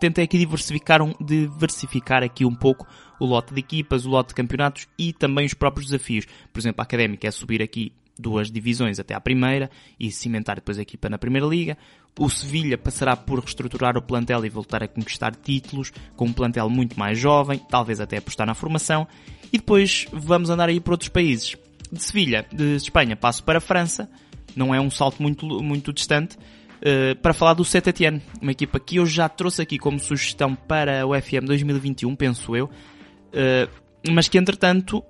tentei 0.00 0.24
aqui 0.24 0.38
diversificar, 0.38 1.02
um, 1.02 1.12
diversificar 1.20 2.22
aqui 2.22 2.44
um 2.46 2.54
pouco 2.54 2.86
o 3.20 3.26
lote 3.26 3.52
de 3.52 3.60
equipas, 3.60 4.06
o 4.06 4.08
lote 4.08 4.28
de 4.28 4.34
campeonatos 4.34 4.88
e 4.98 5.12
também 5.12 5.44
os 5.44 5.52
próprios 5.52 5.90
desafios. 5.90 6.24
Por 6.52 6.58
exemplo, 6.58 6.80
a 6.80 6.84
Académica 6.84 7.28
é 7.28 7.30
subir 7.30 7.60
aqui 7.60 7.92
duas 8.18 8.50
divisões 8.50 8.98
até 8.98 9.14
à 9.14 9.20
primeira 9.20 9.70
e 9.98 10.10
cimentar 10.10 10.56
depois 10.56 10.78
a 10.78 10.82
equipa 10.82 11.08
na 11.08 11.18
primeira 11.18 11.46
liga. 11.46 11.76
O 12.18 12.30
Sevilha 12.30 12.78
passará 12.78 13.14
por 13.14 13.38
reestruturar 13.38 13.96
o 13.96 14.02
plantel 14.02 14.44
e 14.44 14.48
voltar 14.48 14.82
a 14.82 14.88
conquistar 14.88 15.34
títulos 15.34 15.92
com 16.16 16.26
um 16.26 16.32
plantel 16.32 16.70
muito 16.70 16.98
mais 16.98 17.18
jovem, 17.18 17.58
talvez 17.58 18.00
até 18.00 18.16
apostar 18.16 18.46
na 18.46 18.54
formação. 18.54 19.06
E 19.52 19.58
depois 19.58 20.06
vamos 20.12 20.48
andar 20.48 20.68
aí 20.68 20.80
para 20.80 20.94
outros 20.94 21.10
países. 21.10 21.56
De 21.92 22.02
Sevilha, 22.02 22.46
de 22.50 22.76
Espanha, 22.76 23.14
passo 23.16 23.44
para 23.44 23.58
a 23.58 23.60
França. 23.60 24.08
Não 24.56 24.74
é 24.74 24.80
um 24.80 24.90
salto 24.90 25.22
muito, 25.22 25.46
muito 25.62 25.92
distante. 25.92 26.36
Uh, 26.76 27.16
para 27.20 27.32
falar 27.32 27.54
do 27.54 27.64
Saint 27.64 27.84
uma 28.40 28.52
equipa 28.52 28.78
que 28.78 28.96
eu 28.96 29.06
já 29.06 29.28
trouxe 29.28 29.62
aqui 29.62 29.78
como 29.78 29.98
sugestão 29.98 30.54
para 30.54 31.06
o 31.06 31.18
FM 31.20 31.44
2021, 31.46 32.14
penso 32.14 32.54
eu, 32.54 32.66
uh, 32.66 34.10
mas 34.10 34.28
que 34.28 34.36
entretanto 34.36 35.02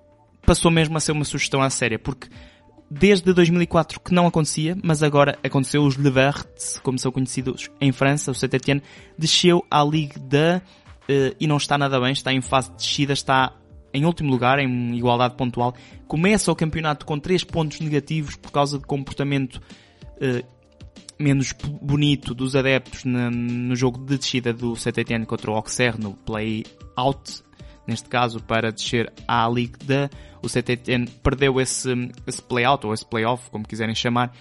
passou 0.42 0.70
mesmo 0.70 0.96
a 0.96 1.00
ser 1.00 1.10
uma 1.10 1.24
sugestão 1.24 1.60
à 1.60 1.68
séria, 1.68 1.98
porque 1.98 2.28
desde 2.90 3.32
2004 3.32 4.00
que 4.00 4.14
não 4.14 4.26
acontecia, 4.26 4.76
mas 4.82 5.02
agora 5.02 5.38
aconteceu 5.42 5.82
os 5.82 5.96
Le 5.96 6.10
Verts, 6.10 6.78
como 6.82 6.98
são 6.98 7.10
conhecidos 7.10 7.68
em 7.80 7.92
França, 7.92 8.30
o 8.30 8.34
Saint-Étienne 8.34 8.82
desceu 9.18 9.64
à 9.70 9.82
Ligue 9.82 10.18
2 10.18 10.56
uh, 10.58 10.62
e 11.38 11.46
não 11.46 11.56
está 11.56 11.76
nada 11.76 12.00
bem, 12.00 12.12
está 12.12 12.32
em 12.32 12.40
fase 12.40 12.70
de 12.70 12.76
descida, 12.76 13.12
está 13.12 13.52
em 13.92 14.04
último 14.04 14.30
lugar, 14.30 14.58
em 14.58 14.94
igualdade 14.94 15.34
pontual. 15.36 15.74
Começa 16.06 16.52
o 16.52 16.56
campeonato 16.56 17.06
com 17.06 17.18
3 17.18 17.44
pontos 17.44 17.80
negativos 17.80 18.36
por 18.36 18.52
causa 18.52 18.78
de 18.78 18.84
comportamento 18.84 19.56
uh, 19.56 20.46
menos 21.18 21.52
bonito 21.80 22.34
dos 22.34 22.54
adeptos 22.54 23.04
no, 23.04 23.74
jogo 23.74 24.04
de 24.04 24.18
descida 24.18 24.52
do 24.52 24.76
Saint-Étienne 24.76 25.24
contra 25.24 25.50
o 25.50 25.54
Auxerre 25.54 25.98
no 25.98 26.12
play-out, 26.12 27.42
neste 27.86 28.08
caso 28.08 28.42
para 28.42 28.70
descer 28.70 29.12
à 29.26 29.48
Ligue 29.48 29.78
2 29.82 30.10
o 30.46 30.48
CTN 30.48 31.06
perdeu 31.22 31.60
esse, 31.60 31.90
esse 32.26 32.42
play-out 32.42 32.86
ou 32.86 32.94
esse 32.94 33.04
play-off, 33.04 33.50
como 33.50 33.66
quiserem 33.66 33.94
chamar, 33.94 34.32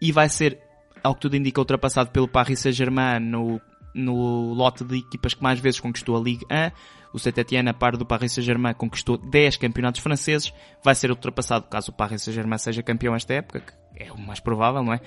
e 0.00 0.12
vai 0.12 0.28
ser, 0.28 0.58
ao 1.02 1.14
que 1.14 1.20
tudo 1.22 1.36
indica, 1.36 1.60
ultrapassado 1.60 2.10
pelo 2.10 2.28
Paris 2.28 2.60
Saint-Germain 2.60 3.20
no, 3.20 3.60
no 3.94 4.52
lote 4.52 4.84
de 4.84 4.98
equipas 4.98 5.34
que 5.34 5.42
mais 5.42 5.60
vezes 5.60 5.80
conquistou 5.80 6.16
a 6.16 6.20
Ligue 6.20 6.44
1. 6.50 6.70
O 7.14 7.18
Saint-Étienne, 7.18 7.68
a 7.68 7.74
par 7.74 7.96
do 7.96 8.06
Paris 8.06 8.32
Saint-Germain, 8.32 8.74
conquistou 8.74 9.16
10 9.18 9.56
campeonatos 9.58 10.00
franceses. 10.00 10.52
Vai 10.82 10.94
ser 10.94 11.10
ultrapassado 11.10 11.66
caso 11.68 11.90
o 11.90 11.94
Paris 11.94 12.22
Saint-Germain 12.22 12.58
seja 12.58 12.82
campeão 12.82 13.14
esta 13.14 13.34
época, 13.34 13.60
que 13.60 14.02
é 14.02 14.10
o 14.10 14.18
mais 14.18 14.40
provável, 14.40 14.82
não 14.82 14.94
é? 14.94 15.00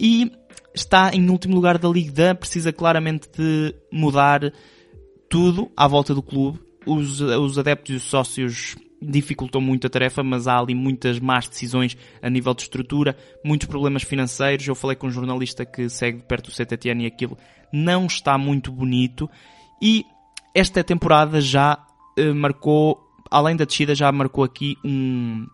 E 0.00 0.32
está 0.74 1.10
em 1.12 1.28
último 1.28 1.54
lugar 1.54 1.76
da 1.76 1.88
Ligue 1.88 2.10
1, 2.10 2.36
precisa 2.36 2.72
claramente 2.72 3.28
de 3.36 3.74
mudar 3.92 4.52
tudo 5.28 5.70
à 5.76 5.86
volta 5.86 6.14
do 6.14 6.22
clube. 6.22 6.60
Os, 6.86 7.20
os 7.20 7.58
adeptos 7.58 7.92
e 7.92 7.96
os 7.96 8.02
sócios 8.04 8.76
dificultou 9.00 9.60
muito 9.60 9.86
a 9.86 9.90
tarefa, 9.90 10.22
mas 10.22 10.46
há 10.46 10.58
ali 10.58 10.74
muitas 10.74 11.18
más 11.18 11.48
decisões 11.48 11.96
a 12.20 12.28
nível 12.28 12.52
de 12.54 12.62
estrutura, 12.62 13.16
muitos 13.44 13.66
problemas 13.66 14.02
financeiros. 14.02 14.66
Eu 14.66 14.74
falei 14.74 14.96
com 14.96 15.06
um 15.06 15.10
jornalista 15.10 15.64
que 15.64 15.88
segue 15.88 16.18
de 16.18 16.24
perto 16.24 16.48
o 16.48 16.52
CTTN 16.52 17.04
e 17.04 17.06
aquilo 17.06 17.38
não 17.72 18.06
está 18.06 18.36
muito 18.36 18.70
bonito. 18.70 19.28
E 19.80 20.04
esta 20.54 20.84
temporada 20.84 21.40
já 21.40 21.78
uh, 22.18 22.34
marcou, 22.34 23.00
além 23.30 23.56
da 23.56 23.64
descida, 23.64 23.94
já 23.94 24.10
marcou 24.12 24.44
aqui 24.44 24.76
um, 24.84 25.46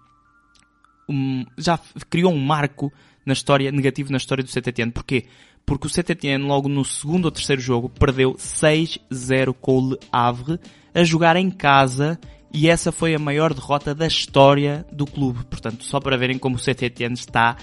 um, 1.09 1.45
já 1.57 1.79
criou 2.11 2.33
um 2.33 2.41
marco 2.41 2.93
na 3.25 3.33
história, 3.33 3.71
negativo 3.71 4.11
na 4.11 4.17
história 4.17 4.43
do 4.43 4.51
CTTN. 4.51 4.91
Porquê? 4.91 5.27
Porque 5.65 5.87
o 5.87 5.91
CTTN 5.91 6.45
logo 6.45 6.69
no 6.69 6.85
segundo 6.85 7.27
ou 7.27 7.31
terceiro 7.31 7.61
jogo 7.61 7.89
perdeu 7.89 8.35
6-0 8.35 9.55
com 9.61 9.79
o 9.79 9.91
Le 9.91 9.99
Havre 10.13 10.61
a 10.95 11.05
jogar 11.05 11.37
em 11.37 11.51
casa 11.51 12.19
e 12.53 12.69
essa 12.69 12.91
foi 12.93 13.15
a 13.15 13.19
maior 13.19 13.53
derrota 13.53 13.95
da 13.95 14.07
história 14.07 14.87
do 14.93 15.07
clube. 15.07 15.45
Portanto, 15.45 15.85
só 15.85 16.01
para 16.01 16.17
verem 16.17 16.39
como 16.39 16.57
o 16.57 16.59
CTTN 16.59 17.15
está 17.15 17.57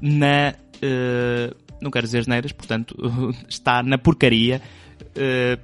na. 0.00 0.54
Uh, 0.76 1.54
não 1.80 1.90
quero 1.90 2.06
dizer 2.06 2.26
neiras, 2.26 2.52
portanto, 2.52 2.96
está 3.48 3.82
na 3.82 3.98
porcaria. 3.98 4.60
Uh, 5.00 5.60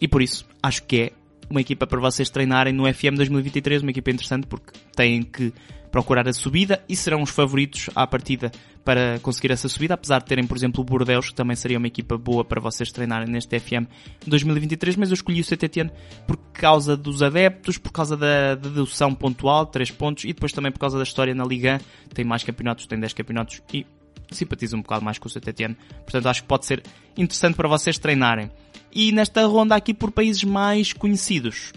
e 0.00 0.08
por 0.08 0.22
isso, 0.22 0.46
acho 0.62 0.82
que 0.84 1.00
é 1.00 1.12
uma 1.48 1.60
equipa 1.60 1.86
para 1.86 2.00
vocês 2.00 2.30
treinarem 2.30 2.72
no 2.72 2.92
FM 2.92 3.16
2023, 3.16 3.82
uma 3.82 3.90
equipa 3.90 4.10
interessante 4.10 4.46
porque 4.46 4.72
têm 4.96 5.22
que 5.22 5.52
procurar 5.94 6.26
a 6.26 6.32
subida 6.32 6.82
e 6.88 6.96
serão 6.96 7.22
os 7.22 7.30
favoritos 7.30 7.88
à 7.94 8.04
partida 8.04 8.50
para 8.84 9.20
conseguir 9.20 9.52
essa 9.52 9.68
subida, 9.68 9.94
apesar 9.94 10.18
de 10.18 10.24
terem, 10.24 10.44
por 10.44 10.56
exemplo, 10.56 10.80
o 10.80 10.84
Bordeaux, 10.84 11.28
que 11.28 11.34
também 11.36 11.54
seria 11.54 11.78
uma 11.78 11.86
equipa 11.86 12.18
boa 12.18 12.44
para 12.44 12.60
vocês 12.60 12.90
treinarem 12.90 13.28
neste 13.28 13.60
FM 13.60 13.86
2023, 14.26 14.96
mas 14.96 15.10
eu 15.10 15.14
escolhi 15.14 15.40
o 15.40 15.44
CTTN 15.44 15.92
por 16.26 16.36
causa 16.52 16.96
dos 16.96 17.22
adeptos, 17.22 17.78
por 17.78 17.92
causa 17.92 18.16
da 18.16 18.56
dedução 18.56 19.14
pontual, 19.14 19.66
3 19.66 19.92
pontos, 19.92 20.24
e 20.24 20.32
depois 20.32 20.50
também 20.50 20.72
por 20.72 20.80
causa 20.80 20.96
da 20.96 21.04
história 21.04 21.32
na 21.32 21.44
Liga, 21.44 21.80
tem 22.12 22.24
mais 22.24 22.42
campeonatos, 22.42 22.86
tem 22.86 22.98
10 22.98 23.12
campeonatos 23.12 23.62
e 23.72 23.86
simpatizo 24.32 24.76
um 24.76 24.82
bocado 24.82 25.04
mais 25.04 25.16
com 25.16 25.28
o 25.28 25.30
CTTN, 25.30 25.76
portanto 26.02 26.26
acho 26.26 26.42
que 26.42 26.48
pode 26.48 26.66
ser 26.66 26.82
interessante 27.16 27.54
para 27.54 27.68
vocês 27.68 27.98
treinarem. 27.98 28.50
E 28.92 29.12
nesta 29.12 29.46
ronda 29.46 29.76
aqui 29.76 29.94
por 29.94 30.10
países 30.10 30.42
mais 30.42 30.92
conhecidos, 30.92 31.72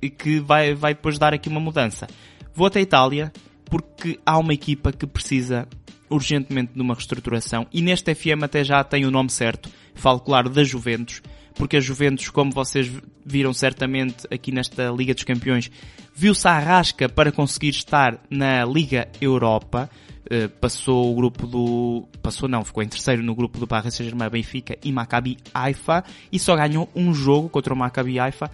e 0.00 0.08
que 0.08 0.40
vai, 0.40 0.72
vai 0.72 0.94
depois 0.94 1.18
dar 1.18 1.34
aqui 1.34 1.50
uma 1.50 1.60
mudança. 1.60 2.08
Vou 2.54 2.66
até 2.66 2.78
a 2.78 2.82
Itália, 2.82 3.30
porque 3.70 4.18
há 4.26 4.36
uma 4.36 4.52
equipa 4.52 4.92
que 4.92 5.06
precisa 5.06 5.66
urgentemente 6.10 6.72
de 6.74 6.80
uma 6.82 6.92
reestruturação 6.92 7.66
e 7.72 7.80
neste 7.80 8.12
FM 8.14 8.42
até 8.42 8.64
já 8.64 8.82
tem 8.82 9.06
o 9.06 9.10
nome 9.10 9.30
certo. 9.30 9.70
Falo, 9.94 10.18
claro, 10.18 10.50
da 10.50 10.64
Juventus, 10.64 11.22
porque 11.54 11.76
a 11.76 11.80
Juventus, 11.80 12.28
como 12.28 12.50
vocês 12.50 12.90
viram 13.24 13.52
certamente 13.52 14.26
aqui 14.30 14.50
nesta 14.50 14.90
Liga 14.90 15.14
dos 15.14 15.24
Campeões, 15.24 15.70
viu-se 16.14 16.46
à 16.48 16.58
rasca 16.58 17.08
para 17.08 17.30
conseguir 17.30 17.68
estar 17.68 18.18
na 18.28 18.64
Liga 18.64 19.08
Europa. 19.20 19.88
Uh, 20.30 20.48
passou 20.60 21.12
o 21.12 21.14
grupo 21.14 21.46
do... 21.46 22.08
Passou 22.22 22.48
não, 22.48 22.64
ficou 22.64 22.82
em 22.82 22.88
terceiro 22.88 23.22
no 23.22 23.34
grupo 23.34 23.58
do 23.58 23.66
Paris 23.66 23.94
Saint-Germain, 23.94 24.30
Benfica 24.30 24.76
e 24.84 24.92
Maccabi 24.92 25.38
Haifa 25.52 26.04
e 26.30 26.38
só 26.38 26.54
ganhou 26.56 26.88
um 26.94 27.12
jogo 27.12 27.48
contra 27.48 27.74
o 27.74 27.76
Maccabi 27.76 28.18
Haifa. 28.18 28.50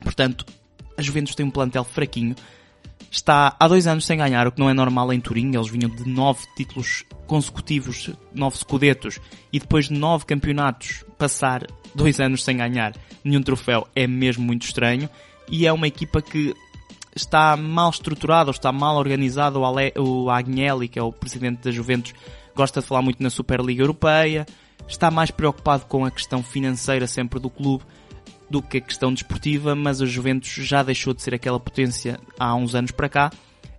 Portanto, 0.00 0.44
a 0.96 1.02
Juventus 1.02 1.34
tem 1.34 1.46
um 1.46 1.50
plantel 1.50 1.84
fraquinho, 1.84 2.34
está 3.10 3.56
há 3.58 3.68
dois 3.68 3.86
anos 3.86 4.04
sem 4.06 4.18
ganhar, 4.18 4.46
o 4.46 4.52
que 4.52 4.60
não 4.60 4.70
é 4.70 4.74
normal 4.74 5.12
em 5.12 5.20
Turim. 5.20 5.54
Eles 5.54 5.68
vinham 5.68 5.90
de 5.90 6.08
nove 6.08 6.46
títulos 6.56 7.04
consecutivos, 7.26 8.10
nove 8.34 8.56
scudetos, 8.56 9.18
e 9.52 9.58
depois 9.58 9.88
de 9.88 9.94
nove 9.94 10.24
campeonatos, 10.24 11.04
passar 11.18 11.66
dois 11.94 12.20
anos 12.20 12.44
sem 12.44 12.56
ganhar 12.56 12.94
nenhum 13.24 13.42
troféu 13.42 13.86
é 13.94 14.06
mesmo 14.06 14.44
muito 14.44 14.62
estranho. 14.62 15.08
E 15.48 15.66
é 15.66 15.72
uma 15.72 15.88
equipa 15.88 16.22
que 16.22 16.54
está 17.14 17.56
mal 17.56 17.90
estruturada, 17.90 18.50
ou 18.50 18.52
está 18.52 18.72
mal 18.72 18.96
organizada. 18.96 19.58
O, 19.58 19.64
Ale, 19.64 19.92
o 19.98 20.30
Agnelli, 20.30 20.88
que 20.88 20.98
é 20.98 21.02
o 21.02 21.12
presidente 21.12 21.62
da 21.62 21.70
Juventus, 21.70 22.14
gosta 22.54 22.80
de 22.80 22.86
falar 22.86 23.02
muito 23.02 23.22
na 23.22 23.30
Superliga 23.30 23.82
Europeia. 23.82 24.46
Está 24.88 25.10
mais 25.10 25.30
preocupado 25.30 25.86
com 25.86 26.04
a 26.04 26.10
questão 26.10 26.42
financeira 26.42 27.06
sempre 27.06 27.38
do 27.38 27.50
clube 27.50 27.84
do 28.50 28.60
que 28.60 28.78
a 28.78 28.80
questão 28.80 29.14
desportiva, 29.14 29.76
mas 29.76 30.02
a 30.02 30.06
Juventus 30.06 30.50
já 30.50 30.82
deixou 30.82 31.14
de 31.14 31.22
ser 31.22 31.32
aquela 31.32 31.60
potência 31.60 32.18
há 32.38 32.54
uns 32.54 32.74
anos 32.74 32.90
para 32.90 33.08
cá. 33.08 33.30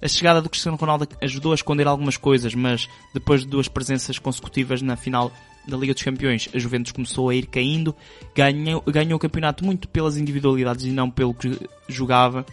A 0.02 0.08
chegada 0.08 0.42
do 0.42 0.50
Cristiano 0.50 0.78
Ronaldo 0.78 1.08
ajudou 1.22 1.52
a 1.52 1.56
esconder 1.56 1.86
algumas 1.86 2.16
coisas, 2.18 2.56
mas 2.56 2.88
depois 3.14 3.42
de 3.42 3.48
duas 3.48 3.68
presenças 3.68 4.18
consecutivas 4.18 4.82
na 4.82 4.96
final 4.96 5.32
da 5.68 5.78
Liga 5.78 5.94
dos 5.94 6.02
Campeões, 6.02 6.50
a 6.56 6.58
Juventus 6.58 6.92
começou 6.92 7.30
a 7.30 7.36
ir 7.36 7.46
caindo, 7.46 7.96
ganhou, 8.34 8.82
ganhou 8.88 9.18
o 9.18 9.20
campeonato 9.20 9.64
muito 9.64 9.88
pelas 9.90 10.18
individualidades 10.18 10.86
e 10.86 10.90
não 10.90 11.12
pelo 11.12 11.34
que 11.36 11.60
jogava. 11.88 12.46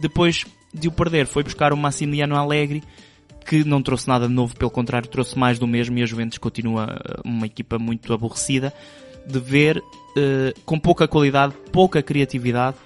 Depois 0.00 0.46
de 0.72 0.88
o 0.88 0.92
perder, 0.92 1.26
foi 1.26 1.42
buscar 1.42 1.72
o 1.72 1.76
Massimiliano 1.76 2.36
Allegri, 2.36 2.82
que 3.44 3.64
não 3.64 3.82
trouxe 3.82 4.08
nada 4.08 4.26
de 4.26 4.32
novo, 4.32 4.56
pelo 4.56 4.70
contrário, 4.70 5.08
trouxe 5.08 5.38
mais 5.38 5.58
do 5.58 5.66
mesmo 5.66 5.98
e 5.98 6.02
a 6.02 6.06
Juventus 6.06 6.38
continua 6.38 6.98
uma 7.22 7.44
equipa 7.44 7.78
muito 7.78 8.10
aborrecida 8.14 8.72
de 9.26 9.38
ver 9.38 9.78
uh, 9.78 10.60
com 10.64 10.78
pouca 10.78 11.08
qualidade, 11.08 11.54
pouca 11.72 12.02
criatividade, 12.02 12.76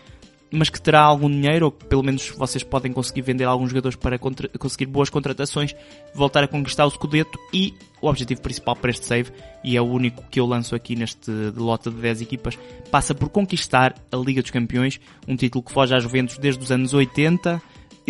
mas 0.51 0.71
que 0.71 0.81
terá 0.81 1.01
algum 1.01 1.29
dinheiro, 1.29 1.67
ou 1.67 1.73
que 1.73 1.85
pelo 1.85 2.03
menos 2.03 2.31
vocês 2.31 2.63
podem 2.63 2.93
conseguir 2.93 3.23
vender 3.23 3.45
alguns 3.45 3.69
jogadores 3.71 3.97
para 3.97 4.19
conseguir 4.19 4.87
boas 4.87 5.11
contratações, 5.11 5.75
voltar 6.15 6.43
a 6.43 6.49
conquistar 6.49 6.87
o 6.87 6.91
Scudetto 6.91 7.39
e 7.53 7.75
o 8.01 8.09
objetivo 8.09 8.41
principal 8.41 8.75
para 8.75 8.91
este 8.91 9.05
save, 9.05 9.31
e 9.63 9.77
é 9.77 9.83
o 9.83 9.85
único 9.85 10.25
que 10.31 10.41
eu 10.41 10.47
lanço 10.47 10.75
aqui 10.75 10.95
neste 10.97 11.31
lote 11.57 11.91
de 11.91 11.97
10 11.97 12.23
equipas, 12.23 12.59
passa 12.91 13.15
por 13.15 13.29
conquistar 13.29 13.95
a 14.11 14.17
Liga 14.17 14.41
dos 14.41 14.51
Campeões, 14.51 15.01
um 15.27 15.37
título 15.37 15.63
que 15.63 15.73
foge 15.73 15.95
às 15.95 16.03
Juventus 16.03 16.39
desde 16.39 16.63
os 16.63 16.73
anos 16.73 16.95
80, 16.95 17.61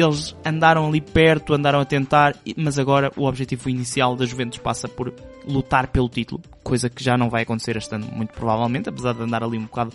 eles 0.01 0.37
andaram 0.45 0.87
ali 0.87 1.01
perto, 1.01 1.55
andaram 1.55 1.81
a 1.81 1.85
tentar, 1.85 2.37
mas 2.57 2.79
agora 2.79 3.13
o 3.17 3.25
objetivo 3.25 3.69
inicial 3.69 4.17
da 4.17 4.25
Juventus 4.25 4.59
passa 4.59 4.89
por 4.89 5.13
lutar 5.47 5.89
pelo 5.89 6.09
título, 6.09 6.43
coisa 6.63 6.89
que 6.89 7.03
já 7.03 7.17
não 7.17 7.31
vai 7.31 7.43
acontecer 7.43 7.77
este 7.77 7.95
ano, 7.95 8.07
muito 8.13 8.33
provavelmente, 8.33 8.89
apesar 8.89 9.15
de 9.15 9.23
andar 9.23 9.43
ali 9.43 9.57
um 9.57 9.65
bocado 9.65 9.93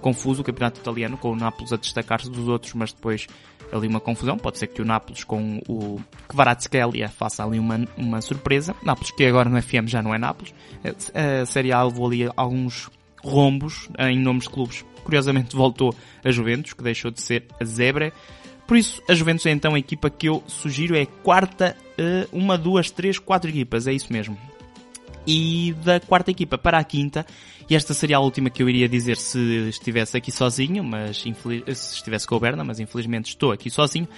confuso 0.00 0.42
o 0.42 0.44
campeonato 0.44 0.80
italiano, 0.80 1.16
com 1.16 1.32
o 1.32 1.36
Nápoles 1.36 1.72
a 1.72 1.76
destacar-se 1.76 2.30
dos 2.30 2.48
outros, 2.48 2.74
mas 2.74 2.92
depois 2.92 3.26
ali 3.72 3.88
uma 3.88 4.00
confusão. 4.00 4.36
Pode 4.36 4.58
ser 4.58 4.68
que 4.68 4.80
o 4.80 4.84
Nápoles 4.84 5.24
com 5.24 5.60
o 5.68 6.00
Kvaratskhelia 6.28 7.08
faça 7.08 7.44
ali 7.44 7.58
uma, 7.58 7.84
uma 7.96 8.20
surpresa. 8.20 8.74
Nápoles 8.82 9.10
que 9.10 9.24
agora 9.24 9.48
no 9.48 9.60
FM 9.60 9.86
já 9.86 10.02
não 10.02 10.14
é 10.14 10.18
Nápoles. 10.18 10.54
A 11.14 11.46
Série 11.46 11.72
A 11.72 11.82
levou 11.82 12.06
ali 12.06 12.28
alguns 12.36 12.90
rombos 13.22 13.88
em 13.98 14.18
nomes 14.18 14.44
de 14.44 14.50
clubes. 14.50 14.84
Curiosamente 15.02 15.56
voltou 15.56 15.94
a 16.24 16.30
Juventus, 16.30 16.72
que 16.72 16.82
deixou 16.82 17.10
de 17.10 17.20
ser 17.20 17.46
a 17.60 17.64
Zebra. 17.64 18.12
Por 18.66 18.76
isso, 18.76 19.00
a 19.08 19.14
Juventus 19.14 19.46
é 19.46 19.50
então 19.50 19.74
a 19.74 19.78
equipa 19.78 20.10
que 20.10 20.28
eu 20.28 20.42
sugiro, 20.46 20.96
é 20.96 21.06
quarta, 21.06 21.76
eh, 21.96 22.26
uma, 22.32 22.58
duas, 22.58 22.90
três, 22.90 23.18
quatro 23.18 23.48
equipas, 23.48 23.86
é 23.86 23.92
isso 23.92 24.12
mesmo. 24.12 24.36
E 25.26 25.74
da 25.84 26.00
quarta 26.00 26.30
equipa 26.30 26.58
para 26.58 26.78
a 26.78 26.84
quinta, 26.84 27.24
e 27.70 27.76
esta 27.76 27.94
seria 27.94 28.16
a 28.16 28.20
última 28.20 28.50
que 28.50 28.62
eu 28.62 28.68
iria 28.68 28.88
dizer 28.88 29.16
se 29.16 29.68
estivesse 29.68 30.16
aqui 30.16 30.32
sozinho, 30.32 30.82
mas 30.82 31.18
se 31.18 31.94
estivesse 31.94 32.26
com 32.26 32.36
o 32.36 32.40
Berna, 32.40 32.64
mas 32.64 32.80
infelizmente 32.80 33.26
estou 33.26 33.52
aqui 33.52 33.70
sozinho. 33.70 34.08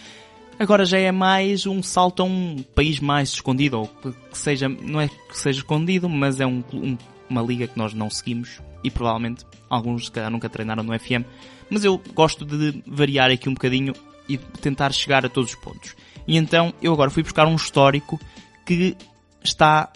Agora 0.58 0.84
já 0.84 0.98
é 0.98 1.12
mais 1.12 1.66
um 1.66 1.82
salto 1.82 2.22
a 2.22 2.24
um 2.24 2.56
país 2.74 3.00
mais 3.00 3.30
escondido, 3.30 3.80
ou 3.80 3.86
que 3.86 4.14
seja, 4.32 4.68
não 4.68 5.00
é 5.00 5.08
que 5.08 5.38
seja 5.38 5.60
escondido, 5.60 6.08
mas 6.08 6.40
é 6.40 6.46
um, 6.46 6.64
um, 6.72 6.98
uma 7.28 7.42
liga 7.42 7.66
que 7.66 7.78
nós 7.78 7.94
não 7.94 8.10
seguimos 8.10 8.60
e 8.82 8.90
provavelmente 8.90 9.44
alguns 9.70 10.06
se 10.06 10.10
calhar 10.10 10.30
nunca 10.30 10.48
treinaram 10.48 10.82
no 10.82 10.98
FM. 10.98 11.24
Mas 11.70 11.84
eu 11.84 12.00
gosto 12.12 12.44
de 12.44 12.82
variar 12.86 13.30
aqui 13.30 13.48
um 13.48 13.54
bocadinho 13.54 13.92
e 14.28 14.36
tentar 14.36 14.92
chegar 14.92 15.24
a 15.24 15.28
todos 15.28 15.50
os 15.50 15.56
pontos. 15.56 15.94
E 16.26 16.36
então 16.36 16.72
eu 16.82 16.92
agora 16.92 17.10
fui 17.10 17.22
buscar 17.22 17.46
um 17.46 17.56
histórico 17.56 18.20
que 18.66 18.96
está 19.42 19.90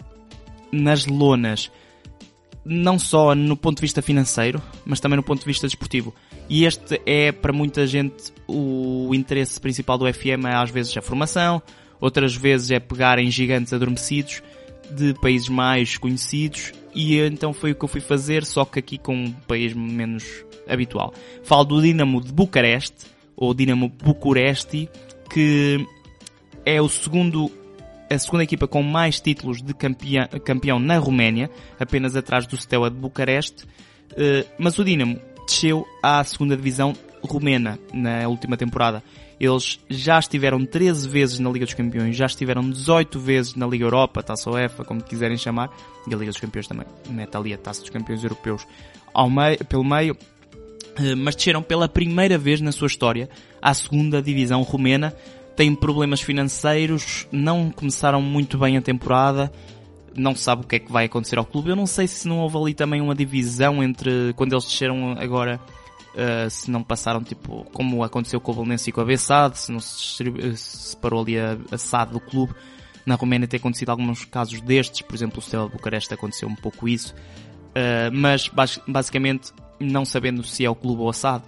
nas 0.71 1.05
lonas, 1.05 1.71
não 2.65 2.97
só 2.97 3.35
no 3.35 3.55
ponto 3.55 3.77
de 3.77 3.81
vista 3.81 4.01
financeiro, 4.01 4.61
mas 4.85 4.99
também 4.99 5.17
no 5.17 5.23
ponto 5.23 5.41
de 5.41 5.45
vista 5.45 5.67
desportivo. 5.67 6.13
E 6.49 6.65
este 6.65 6.99
é 7.05 7.31
para 7.31 7.53
muita 7.53 7.85
gente 7.85 8.33
o 8.47 9.13
interesse 9.13 9.59
principal 9.59 9.97
do 9.97 10.11
FM 10.11 10.45
é 10.47 10.55
às 10.55 10.71
vezes 10.71 10.95
a 10.97 11.01
formação, 11.01 11.61
outras 12.01 12.35
vezes 12.35 12.71
é 12.71 12.79
pegar 12.79 13.19
em 13.19 13.29
gigantes 13.29 13.71
adormecidos 13.71 14.41
de 14.91 15.13
países 15.15 15.47
mais 15.49 15.97
conhecidos 15.97 16.73
e 16.93 17.17
então 17.19 17.53
foi 17.53 17.71
o 17.71 17.75
que 17.75 17.83
eu 17.83 17.89
fui 17.89 18.01
fazer, 18.01 18.45
só 18.45 18.65
que 18.65 18.79
aqui 18.79 18.97
com 18.97 19.15
um 19.15 19.31
país 19.31 19.73
menos 19.73 20.23
habitual. 20.67 21.13
Falo 21.43 21.63
do 21.63 21.81
Dinamo 21.81 22.21
de 22.21 22.31
Bucareste, 22.31 23.12
ou 23.35 23.53
Dinamo 23.53 23.89
Bucuresti, 23.89 24.89
que 25.29 25.85
é 26.65 26.81
o 26.81 26.87
segundo 26.87 27.51
a 28.09 28.19
segunda 28.19 28.43
equipa 28.43 28.67
com 28.67 28.83
mais 28.83 29.19
títulos 29.19 29.61
de 29.61 29.73
campeão, 29.73 30.27
campeão 30.43 30.79
na 30.79 30.97
Roménia, 30.97 31.49
apenas 31.79 32.15
atrás 32.15 32.45
do 32.45 32.55
Steaua 32.55 32.89
de 32.89 32.97
Bucareste, 32.97 33.65
eh, 34.15 34.45
mas 34.57 34.77
o 34.77 34.83
Dinamo 34.83 35.19
desceu 35.47 35.85
à 36.01 36.23
segunda 36.23 36.55
divisão 36.55 36.93
romena 37.23 37.79
na 37.91 38.27
última 38.27 38.57
temporada. 38.57 39.03
Eles 39.39 39.79
já 39.89 40.19
estiveram 40.19 40.65
13 40.65 41.07
vezes 41.07 41.39
na 41.39 41.49
Liga 41.49 41.65
dos 41.65 41.73
Campeões, 41.73 42.15
já 42.15 42.25
estiveram 42.25 42.69
18 42.69 43.19
vezes 43.19 43.55
na 43.55 43.65
Liga 43.65 43.85
Europa, 43.85 44.21
Taça 44.21 44.49
UEFA, 44.49 44.85
como 44.85 45.03
quiserem 45.03 45.37
chamar, 45.37 45.69
e 46.07 46.13
a 46.13 46.17
Liga 46.17 46.31
dos 46.31 46.39
Campeões 46.39 46.67
também, 46.67 46.85
mete 47.09 47.35
ali 47.35 47.53
a 47.53 47.57
Taça 47.57 47.81
dos 47.81 47.89
Campeões 47.89 48.23
Europeus 48.23 48.65
ao 49.13 49.29
meio, 49.29 49.63
pelo 49.65 49.83
meio, 49.83 50.17
mas 51.17 51.35
desceram 51.35 51.61
pela 51.61 51.87
primeira 51.87 52.37
vez 52.37 52.61
na 52.61 52.71
sua 52.71 52.87
história 52.87 53.29
à 53.61 53.73
segunda 53.73 54.21
divisão 54.21 54.61
romena. 54.61 55.13
Têm 55.55 55.75
problemas 55.75 56.21
financeiros, 56.21 57.27
não 57.31 57.69
começaram 57.69 58.21
muito 58.21 58.57
bem 58.57 58.75
a 58.75 58.81
temporada, 58.81 59.51
não 60.15 60.35
sabe 60.35 60.63
o 60.63 60.67
que 60.67 60.77
é 60.77 60.79
que 60.79 60.91
vai 60.91 61.05
acontecer 61.05 61.37
ao 61.37 61.45
clube. 61.45 61.69
Eu 61.69 61.75
não 61.75 61.85
sei 61.85 62.07
se 62.07 62.27
não 62.27 62.39
houve 62.39 62.57
ali 62.57 62.73
também 62.73 63.01
uma 63.01 63.13
divisão 63.13 63.83
entre 63.83 64.33
quando 64.35 64.53
eles 64.53 64.65
desceram 64.65 65.15
agora, 65.19 65.59
uh, 66.15 66.49
se 66.49 66.71
não 66.71 66.83
passaram 66.83 67.23
tipo 67.23 67.65
como 67.71 68.03
aconteceu 68.03 68.39
com 68.39 68.51
o 68.51 68.55
Belenense 68.55 68.89
e 68.89 68.93
com 68.93 69.01
a 69.01 69.05
Bessade, 69.05 69.59
se 69.59 69.71
não 69.71 69.79
se 69.79 70.55
separou 70.55 71.21
ali 71.21 71.39
a, 71.39 71.57
a 71.71 71.77
SAD 71.77 72.13
do 72.13 72.19
clube. 72.19 72.53
Na 73.05 73.15
Roménia 73.15 73.47
tem 73.47 73.57
acontecido 73.57 73.89
alguns 73.89 74.23
casos 74.25 74.61
destes, 74.61 75.01
por 75.01 75.13
exemplo, 75.13 75.39
o 75.39 75.41
Steaua 75.41 75.67
Bucareste 75.67 76.13
aconteceu 76.13 76.47
um 76.47 76.55
pouco 76.55 76.87
isso. 76.87 77.13
Uh, 77.73 78.09
mas 78.11 78.49
basicamente 78.87 79.51
não 79.91 80.05
sabendo 80.05 80.43
se 80.43 80.65
é 80.65 80.69
o 80.69 80.75
clube 80.75 81.01
ou 81.01 81.09
assado, 81.09 81.43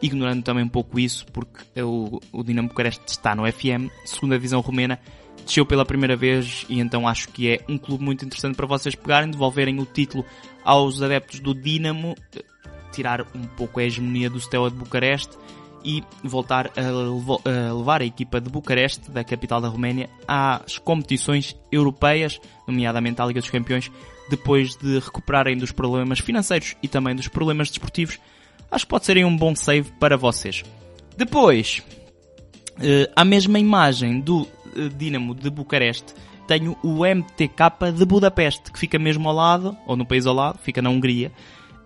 ignorando 0.00 0.42
também 0.42 0.64
um 0.64 0.68
pouco 0.68 0.98
isso, 0.98 1.26
porque 1.32 1.80
o, 1.80 2.20
o 2.32 2.42
Dinamo 2.42 2.68
Bucareste 2.68 3.04
está 3.08 3.34
no 3.34 3.50
FM, 3.50 3.88
segunda 4.04 4.36
divisão 4.36 4.60
romena, 4.60 4.98
desceu 5.44 5.64
pela 5.64 5.84
primeira 5.84 6.16
vez 6.16 6.64
e 6.68 6.80
então 6.80 7.06
acho 7.06 7.28
que 7.28 7.50
é 7.50 7.64
um 7.68 7.78
clube 7.78 8.04
muito 8.04 8.24
interessante 8.24 8.56
para 8.56 8.66
vocês 8.66 8.94
pegarem, 8.94 9.30
devolverem 9.30 9.80
o 9.80 9.86
título 9.86 10.24
aos 10.64 11.02
adeptos 11.02 11.40
do 11.40 11.54
Dinamo, 11.54 12.14
tirar 12.92 13.22
um 13.34 13.42
pouco 13.56 13.80
a 13.80 13.84
hegemonia 13.84 14.30
do 14.30 14.40
Steaua 14.40 14.70
de 14.70 14.76
Bucareste 14.76 15.36
e 15.84 16.02
voltar 16.22 16.70
a 16.76 17.72
levar 17.74 18.00
a 18.00 18.06
equipa 18.06 18.40
de 18.40 18.48
Bucareste, 18.48 19.10
da 19.10 19.22
capital 19.22 19.60
da 19.60 19.68
Roménia, 19.68 20.08
às 20.26 20.78
competições 20.78 21.54
europeias, 21.70 22.40
nomeadamente 22.66 23.20
à 23.20 23.26
Liga 23.26 23.40
dos 23.40 23.50
Campeões, 23.50 23.92
depois 24.28 24.76
de 24.76 24.98
recuperarem 24.98 25.56
dos 25.56 25.72
problemas 25.72 26.18
financeiros 26.18 26.76
e 26.82 26.88
também 26.88 27.14
dos 27.14 27.28
problemas 27.28 27.68
desportivos, 27.68 28.18
acho 28.70 28.84
que 28.84 28.90
pode 28.90 29.04
ser 29.04 29.24
um 29.24 29.36
bom 29.36 29.54
save 29.54 29.90
para 30.00 30.16
vocês. 30.16 30.62
Depois, 31.16 31.82
a 33.14 33.24
mesma 33.24 33.58
imagem 33.58 34.20
do 34.20 34.42
uh, 34.42 34.88
Dinamo 34.96 35.34
de 35.34 35.48
Bucareste, 35.50 36.14
tenho 36.46 36.76
o 36.82 37.04
MTK 37.06 37.92
de 37.96 38.04
Budapeste, 38.04 38.70
que 38.72 38.78
fica 38.78 38.98
mesmo 38.98 39.28
ao 39.28 39.34
lado, 39.34 39.76
ou 39.86 39.96
no 39.96 40.04
país 40.04 40.26
ao 40.26 40.34
lado, 40.34 40.58
fica 40.62 40.82
na 40.82 40.90
Hungria, 40.90 41.32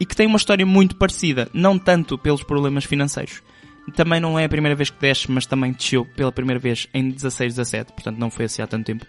e 0.01 0.07
que 0.07 0.17
tem 0.17 0.27
uma 0.27 0.37
história 0.37 0.65
muito 0.65 0.97
parecida, 0.97 1.49
não 1.53 1.79
tanto 1.79 2.17
pelos 2.17 2.43
problemas 2.43 2.85
financeiros. 2.85 3.43
Também 3.95 4.21
não 4.21 4.39
é 4.39 4.45
a 4.45 4.49
primeira 4.49 4.75
vez 4.75 4.91
que 4.91 5.01
desce, 5.01 5.31
mas 5.31 5.47
também 5.47 5.73
desceu 5.73 6.05
pela 6.05 6.31
primeira 6.31 6.59
vez 6.59 6.89
em 6.93 7.11
16-17, 7.11 7.87
portanto 7.87 8.19
não 8.19 8.31
foi 8.31 8.45
assim 8.45 8.61
há 8.61 8.67
tanto 8.67 8.85
tempo 8.85 9.07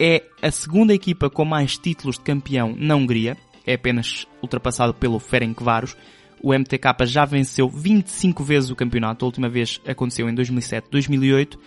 é 0.00 0.22
a 0.40 0.50
segunda 0.50 0.94
equipa 0.94 1.28
com 1.28 1.44
mais 1.44 1.76
títulos 1.76 2.16
de 2.16 2.22
campeão 2.22 2.74
na 2.74 2.96
Hungria, 2.96 3.36
é 3.66 3.74
apenas 3.74 4.26
ultrapassado 4.42 4.94
pelo 4.94 5.18
Ferencváros. 5.18 5.94
O 6.42 6.54
MTK 6.54 7.04
já 7.04 7.26
venceu 7.26 7.68
25 7.68 8.42
vezes 8.42 8.70
o 8.70 8.74
campeonato, 8.74 9.22
a 9.22 9.28
última 9.28 9.46
vez 9.46 9.78
aconteceu 9.86 10.26
em 10.26 10.34
2007-2008. 10.34 11.58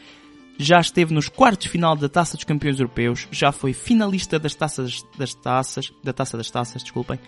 Já 0.58 0.80
esteve 0.80 1.14
nos 1.14 1.30
quartos 1.30 1.66
de 1.66 1.70
final 1.70 1.96
da 1.96 2.10
Taça 2.10 2.36
dos 2.36 2.44
Campeões 2.44 2.80
Europeus, 2.80 3.28
já 3.32 3.52
foi 3.52 3.72
finalista 3.72 4.40
das 4.40 4.56
taças 4.56 5.06
das 5.16 5.36
taças, 5.36 5.94
da 6.04 6.12
Taça 6.12 6.36
das 6.36 6.50
Taças, 6.50 6.82
desculpem. 6.82 7.20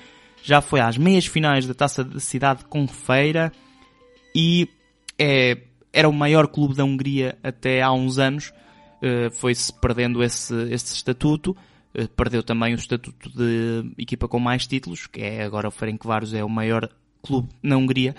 Já 0.41 0.59
foi 0.59 0.79
às 0.79 0.97
meias 0.97 1.27
finais 1.27 1.67
da 1.67 1.75
Taça 1.75 2.03
da 2.03 2.19
Cidade 2.19 2.65
com 2.65 2.87
Feira 2.87 3.51
e 4.33 4.67
é, 5.19 5.57
era 5.93 6.09
o 6.09 6.13
maior 6.13 6.47
clube 6.47 6.75
da 6.75 6.83
Hungria 6.83 7.37
até 7.43 7.81
há 7.81 7.91
uns 7.91 8.17
anos 8.17 8.51
foi-se 9.31 9.73
perdendo 9.73 10.23
esse, 10.23 10.53
esse 10.71 10.93
estatuto. 10.93 11.55
Uh, 11.97 12.07
perdeu 12.09 12.43
também 12.43 12.73
o 12.73 12.75
estatuto 12.75 13.29
de 13.29 13.93
equipa 13.97 14.27
com 14.27 14.39
mais 14.39 14.67
títulos, 14.67 15.07
que 15.07 15.21
é 15.21 15.43
agora 15.43 15.67
o 15.67 15.71
Ferencváros 15.71 16.33
é 16.33 16.43
o 16.43 16.49
maior 16.49 16.89
clube 17.21 17.49
na 17.63 17.77
Hungria. 17.77 18.15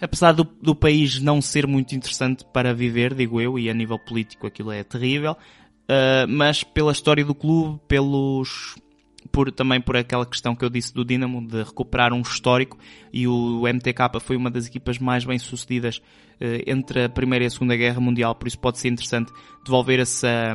Apesar 0.00 0.32
do, 0.32 0.44
do 0.44 0.74
país 0.74 1.20
não 1.20 1.40
ser 1.40 1.66
muito 1.66 1.94
interessante 1.94 2.44
para 2.52 2.74
viver, 2.74 3.14
digo 3.14 3.40
eu, 3.40 3.58
e 3.58 3.70
a 3.70 3.74
nível 3.74 3.98
político 3.98 4.46
aquilo 4.46 4.70
é 4.70 4.84
terrível, 4.84 5.32
uh, 5.32 6.28
mas 6.28 6.62
pela 6.62 6.92
história 6.92 7.24
do 7.24 7.34
clube, 7.34 7.80
pelos, 7.88 8.76
por, 9.30 9.50
também 9.50 9.80
por 9.80 9.96
aquela 9.96 10.26
questão 10.26 10.54
que 10.54 10.64
eu 10.64 10.70
disse 10.70 10.92
do 10.92 11.04
Dinamo, 11.04 11.46
de 11.46 11.62
recuperar 11.62 12.12
um 12.12 12.20
histórico, 12.20 12.78
e 13.12 13.26
o 13.26 13.62
MTK 13.66 14.20
foi 14.20 14.36
uma 14.36 14.50
das 14.50 14.66
equipas 14.66 14.98
mais 14.98 15.24
bem 15.24 15.38
sucedidas 15.38 16.00
eh, 16.40 16.64
entre 16.66 17.04
a 17.04 17.08
Primeira 17.08 17.44
e 17.44 17.46
a 17.46 17.50
Segunda 17.50 17.76
Guerra 17.76 18.00
Mundial, 18.00 18.34
por 18.34 18.48
isso 18.48 18.58
pode 18.58 18.78
ser 18.78 18.88
interessante 18.88 19.32
devolver 19.64 20.00
essa, 20.00 20.54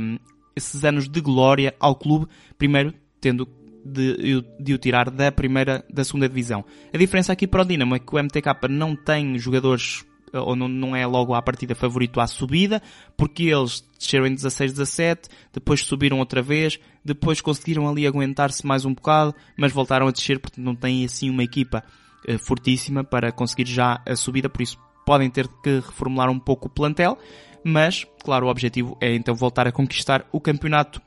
esses 0.55 0.84
anos 0.84 1.10
de 1.10 1.21
glória 1.21 1.75
ao 1.79 1.95
clube, 1.95 2.27
primeiro 2.58 2.93
tendo 3.19 3.47
de, 3.84 4.43
de, 4.60 4.73
o 4.73 4.77
tirar 4.77 5.10
da 5.10 5.32
primeira, 5.32 5.84
da 5.91 6.03
segunda 6.03 6.27
divisão. 6.27 6.63
A 6.93 6.97
diferença 6.97 7.34
aqui 7.34 7.47
para 7.47 7.62
o 7.62 7.65
Dinamo 7.65 7.95
é 7.95 7.99
que 7.99 8.13
o 8.13 8.19
MTK 8.19 8.67
não 8.69 8.95
tem 8.95 9.38
jogadores 9.38 10.05
ou 10.34 10.56
não, 10.56 10.68
não 10.68 10.96
é 10.96 11.06
logo 11.06 11.34
à 11.34 11.42
partida 11.42 11.76
favorito 11.76 12.20
à 12.20 12.28
subida, 12.28 12.82
porque 13.18 13.44
eles 13.44 13.84
desceram 13.98 14.28
em 14.28 14.36
16-17, 14.36 15.30
depois 15.54 15.82
subiram 15.82 16.20
outra 16.20 16.42
vez, 16.42 16.80
depois 17.04 17.42
conseguiram 17.42 17.88
ali 17.88 18.06
aguentar-se 18.06 18.65
mais 18.65 18.86
um 18.86 18.94
bocado, 18.94 19.36
mas 19.58 19.72
voltaram 19.72 20.08
a 20.08 20.12
descer 20.12 20.39
porque 20.39 20.62
não 20.62 20.76
têm 20.76 21.06
assim 21.06 21.30
uma 21.30 21.44
equipa 21.44 21.84
uh, 22.28 22.39
fortíssima 22.39 23.04
para 23.04 23.32
conseguir 23.32 23.68
já 23.68 24.02
a 24.08 24.15
subida, 24.15 24.50
por 24.50 24.62
isso 24.62 24.78
podem 25.06 25.30
ter 25.30 25.48
que 25.63 25.76
reformular 25.76 26.30
um 26.30 26.39
pouco 26.39 26.68
o 26.68 26.72
plantel, 26.72 27.18
mas, 27.63 28.06
claro, 28.24 28.48
o 28.48 28.50
objetivo 28.50 28.98
é 29.02 29.13
então 29.13 29.36
voltar 29.36 29.68
a 29.68 29.72
conquistar 29.72 30.26
o 30.32 30.39
campeonato 30.39 31.02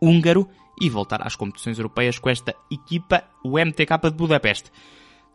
húngaro 0.00 0.48
e 0.80 0.88
voltar 0.88 1.26
às 1.26 1.36
competições 1.36 1.78
europeias 1.78 2.18
com 2.18 2.28
esta 2.28 2.54
equipa, 2.70 3.24
o 3.44 3.58
MTK 3.58 4.10
de 4.10 4.10
Budapeste. 4.10 4.70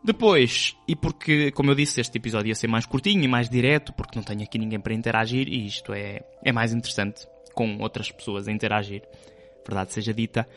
Depois, 0.04 0.78
e 0.88 0.96
porque, 0.96 1.52
como 1.52 1.72
eu 1.72 1.76
disse, 1.76 2.00
este 2.00 2.18
episódio 2.18 2.50
ia 2.50 2.56
ser 2.56 2.68
mais 2.68 2.86
curtinho 2.86 3.24
e 3.24 3.28
mais 3.28 3.50
direto, 3.50 3.92
porque 3.94 4.18
não 4.18 4.24
tenho 4.24 4.44
aqui 4.44 4.58
ninguém 4.58 4.80
para 4.80 4.94
interagir 4.94 5.48
e 5.50 5.66
isto 5.66 5.94
é, 5.94 6.22
é 6.44 6.52
mais 6.54 6.74
interessante 6.74 7.28
com 7.54 7.78
outras 7.80 8.10
pessoas 8.10 8.48
a 8.48 8.52
interagir, 8.52 9.04
verdade 9.66 9.92
seja 9.92 10.14
dita. 10.14 10.48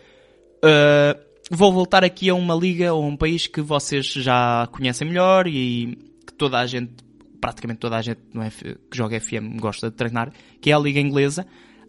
Uh, 0.58 1.20
vou 1.50 1.72
voltar 1.72 2.04
aqui 2.04 2.30
a 2.30 2.34
uma 2.34 2.54
liga 2.54 2.94
ou 2.94 3.02
a 3.02 3.06
um 3.06 3.16
país 3.16 3.48
que 3.48 3.60
vocês 3.60 4.06
já 4.06 4.68
conhecem 4.70 5.08
melhor 5.08 5.48
e 5.48 5.98
que 6.24 6.32
toda 6.34 6.60
a 6.60 6.66
gente, 6.66 6.94
praticamente 7.40 7.80
toda 7.80 7.96
a 7.96 8.02
gente 8.02 8.20
é, 8.36 8.50
que 8.88 8.96
joga 8.96 9.20
FM 9.20 9.58
gosta 9.58 9.90
de 9.90 9.96
treinar, 9.96 10.32
que 10.60 10.70
é 10.70 10.74
a 10.74 10.78
liga 10.78 11.00
inglesa. 11.00 11.44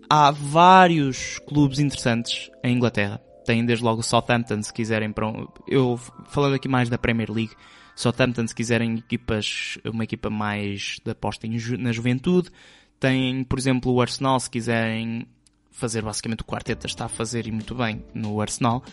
Há 0.09 0.31
vários 0.31 1.37
clubes 1.47 1.77
interessantes 1.77 2.49
em 2.63 2.75
Inglaterra. 2.75 3.21
Tem 3.45 3.65
desde 3.65 3.83
logo 3.83 3.99
o 3.99 4.03
Southampton, 4.03 4.61
se 4.61 4.73
quiserem 4.73 5.11
para 5.11 5.27
um, 5.27 5.47
eu 5.67 5.99
falando 6.27 6.55
aqui 6.55 6.67
mais 6.67 6.89
da 6.89 6.97
Premier 6.97 7.31
League, 7.31 7.53
Southampton 7.95 8.47
se 8.47 8.55
quiserem 8.55 8.95
equipas, 8.95 9.77
uma 9.85 10.03
equipa 10.03 10.29
mais 10.29 10.97
de 11.03 11.11
aposta 11.11 11.47
na 11.77 11.91
juventude. 11.91 12.49
Tem, 12.99 13.43
por 13.43 13.59
exemplo, 13.59 13.91
o 13.91 14.01
Arsenal, 14.01 14.39
se 14.39 14.49
quiserem 14.49 15.27
fazer 15.71 16.01
basicamente 16.03 16.41
o 16.41 16.45
quarteto 16.45 16.85
está 16.87 17.05
a 17.05 17.09
fazer 17.09 17.47
e 17.47 17.51
muito 17.51 17.75
bem 17.75 18.03
no 18.13 18.39
Arsenal. 18.39 18.83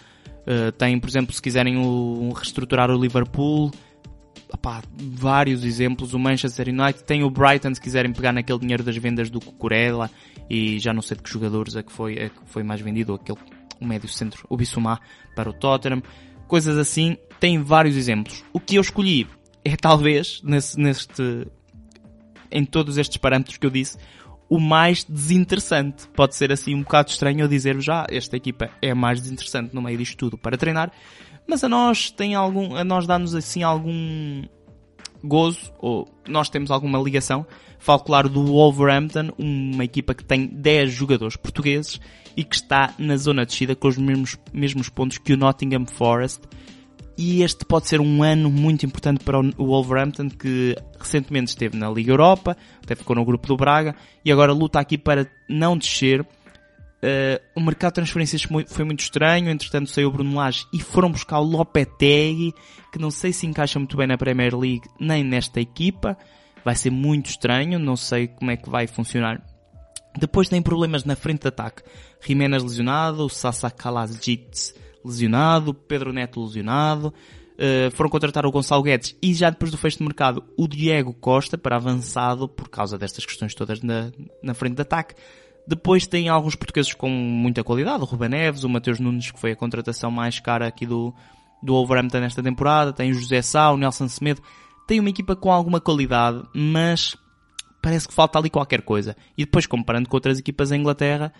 Uh, 0.41 0.73
tem, 0.73 0.99
por 0.99 1.09
exemplo, 1.09 1.33
se 1.33 1.41
quiserem 1.41 1.77
o, 1.77 2.33
reestruturar 2.33 2.91
o 2.91 2.99
Liverpool, 2.99 3.71
vários 4.97 5.65
exemplos. 5.65 6.13
O 6.15 6.19
Manchester 6.19 6.69
United 6.69 7.05
tem 7.05 7.23
o 7.23 7.31
Brighton, 7.31 7.75
se 7.75 7.81
quiserem 7.81 8.13
pegar 8.13 8.33
naquele 8.33 8.59
dinheiro 8.59 8.83
das 8.83 8.97
vendas 8.97 9.31
do 9.31 9.41
Cucurella 9.41 10.11
e 10.49 10.79
já 10.79 10.93
não 10.93 11.03
sei 11.03 11.17
de 11.17 11.23
que 11.23 11.31
jogadores 11.31 11.77
é 11.77 11.83
que 11.83 11.93
foi, 11.93 12.15
é 12.15 12.29
que 12.29 12.41
foi 12.47 12.63
mais 12.63 12.81
vendido, 12.81 13.15
aquele 13.15 13.39
o 13.81 13.87
médio 13.87 14.09
centro, 14.09 14.47
o 14.49 14.57
Bissouma, 14.57 15.01
para 15.35 15.49
o 15.49 15.53
Tottenham. 15.53 16.03
Coisas 16.47 16.77
assim, 16.77 17.17
tem 17.39 17.63
vários 17.63 17.97
exemplos. 17.97 18.45
O 18.53 18.61
que 18.61 18.77
eu 18.77 18.81
escolhi 18.81 19.27
é 19.65 19.77
talvez, 19.77 20.41
nesse, 20.43 20.79
neste, 20.79 21.47
em 22.51 22.65
todos 22.65 22.99
estes 22.99 23.17
parâmetros 23.17 23.57
que 23.57 23.67
eu 23.67 23.71
disse, 23.71 23.97
o 24.49 24.59
mais 24.59 25.05
desinteressante. 25.05 26.09
Pode 26.09 26.35
ser 26.35 26.53
assim 26.53 26.75
um 26.75 26.83
bocado 26.83 27.11
estranho 27.11 27.41
eu 27.41 27.49
dizer 27.49 27.81
já, 27.81 28.07
esta 28.11 28.37
equipa 28.37 28.69
é 28.83 28.91
a 28.91 28.95
mais 28.95 29.21
desinteressante 29.21 29.75
no 29.75 29.81
meio 29.81 29.97
disto 29.97 30.17
tudo 30.17 30.37
para 30.37 30.59
treinar, 30.59 30.91
mas 31.47 31.63
a 31.63 31.69
nós 31.69 32.11
tem 32.11 32.35
algum, 32.35 32.75
a 32.75 32.83
nós 32.83 33.07
dá-nos 33.07 33.35
assim 33.35 33.63
algum 33.63 34.43
gozo, 35.23 35.73
ou 35.79 36.09
nós 36.29 36.49
temos 36.49 36.71
alguma 36.71 36.99
ligação. 36.99 37.47
Falo 37.79 38.01
claro 38.01 38.29
do 38.29 38.45
Wolverhampton, 38.45 39.31
uma 39.39 39.85
equipa 39.85 40.15
que 40.15 40.25
tem 40.25 40.47
10 40.47 40.93
jogadores 40.93 41.37
portugueses 41.37 42.01
e 42.37 42.45
que 42.45 42.55
está 42.55 42.95
na 42.99 43.17
zona 43.17 43.45
de 43.45 43.51
descida 43.51 43.75
com 43.75 43.89
os 43.89 43.97
mesmos, 43.97 44.39
mesmos 44.53 44.89
pontos 44.89 45.19
que 45.19 45.33
o 45.33 45.37
Nottingham 45.37 45.87
Forest 45.87 46.43
e 47.23 47.43
este 47.43 47.67
pode 47.67 47.87
ser 47.87 48.01
um 48.01 48.23
ano 48.23 48.51
muito 48.51 48.87
importante 48.87 49.23
para 49.23 49.39
o 49.39 49.67
Wolverhampton 49.67 50.31
que 50.31 50.75
recentemente 50.99 51.51
esteve 51.51 51.77
na 51.77 51.91
Liga 51.91 52.13
Europa, 52.13 52.57
até 52.83 52.95
ficou 52.95 53.15
no 53.15 53.27
grupo 53.27 53.47
do 53.47 53.59
Braga 53.59 53.95
e 54.25 54.33
agora 54.33 54.55
luta 54.55 54.81
aqui 54.81 54.97
para 54.97 55.31
não 55.47 55.77
descer. 55.77 56.27
Uh, 57.03 57.41
o 57.57 57.61
mercado 57.63 57.93
de 57.93 57.95
transferências 57.95 58.43
foi 58.69 58.85
muito 58.85 59.01
estranho, 59.01 59.49
entretanto 59.49 59.89
saiu 59.89 60.09
o 60.09 60.13
Bruno 60.13 60.37
Lage 60.37 60.67
e 60.71 60.79
foram 60.79 61.11
buscar 61.11 61.41
o 61.41 61.45
Lopetegui, 61.45 62.53
que 62.93 62.99
não 62.99 63.11
sei 63.11 63.33
se 63.33 63.47
encaixa 63.47 63.79
muito 63.79 63.97
bem 63.97 64.07
na 64.07 64.19
Premier 64.19 64.55
League 64.55 64.87
nem 64.99 65.25
nesta 65.25 65.61
equipa. 65.61 66.17
Vai 66.63 66.75
ser 66.77 66.91
muito 66.91 67.31
estranho, 67.31 67.79
não 67.79 67.97
sei 67.97 68.29
como 68.29 68.51
é 68.51 68.57
que 68.57 68.69
vai 68.69 68.87
funcionar. 68.87 69.43
Depois 70.19 70.49
tem 70.49 70.61
problemas 70.61 71.05
na 71.05 71.17
frente 71.17 71.43
de 71.43 71.49
ataque. 71.49 71.83
Jiménez 72.21 72.63
lesionado, 72.63 73.29
Sasa 73.31 73.71
Kalajdzic 73.71 74.75
lesionado, 75.03 75.73
Pedro 75.73 76.13
Neto 76.13 76.45
lesionado, 76.45 77.07
uh, 77.09 77.91
foram 77.93 78.11
contratar 78.11 78.45
o 78.45 78.51
Gonçalo 78.51 78.83
Guedes 78.83 79.17
e 79.23 79.33
já 79.33 79.49
depois 79.49 79.71
do 79.71 79.79
fecho 79.79 79.99
de 79.99 80.05
mercado 80.05 80.45
o 80.57 80.69
Diego 80.69 81.15
Costa 81.15 81.57
para 81.57 81.77
avançado 81.77 82.47
por 82.47 82.69
causa 82.69 82.99
destas 82.99 83.25
questões 83.25 83.55
todas 83.55 83.81
na, 83.81 84.13
na 84.43 84.53
frente 84.53 84.75
de 84.75 84.83
ataque. 84.83 85.15
Depois 85.67 86.07
tem 86.07 86.29
alguns 86.29 86.55
portugueses 86.55 86.93
com 86.95 87.09
muita 87.09 87.63
qualidade, 87.63 88.03
o 88.03 88.07
Ruben 88.07 88.31
Neves, 88.31 88.65
o 88.65 88.69
Mateus 88.69 88.99
Nunes, 88.99 89.31
que 89.31 89.39
foi 89.39 89.53
a 89.53 89.57
contratação 89.57 90.11
mais 90.11 90.41
cara 90.41 90.67
aqui 90.67 90.85
do, 90.85 91.15
do 91.63 91.75
Wolverhampton 91.75 92.21
nesta 92.21 92.43
temporada, 92.43 92.93
tem 92.93 93.11
o 93.11 93.15
José 93.15 93.43
Sá, 93.43 93.71
o 93.71 93.77
Nelson 93.77 94.09
Semedo, 94.09 94.43
tem 94.87 94.99
uma 94.99 95.11
equipa 95.11 95.37
com 95.37 95.53
alguma 95.53 95.81
qualidade, 95.81 96.43
mas 96.53 97.17
parece 97.81 98.09
que 98.09 98.15
falta 98.15 98.39
ali 98.39 98.51
qualquer 98.51 98.83
coisa. 98.83 99.17
E 99.37 99.45
depois, 99.45 99.67
comparando 99.67 100.09
com 100.09 100.17
outras 100.17 100.39
equipas 100.39 100.73
em 100.73 100.81
Inglaterra, 100.81 101.33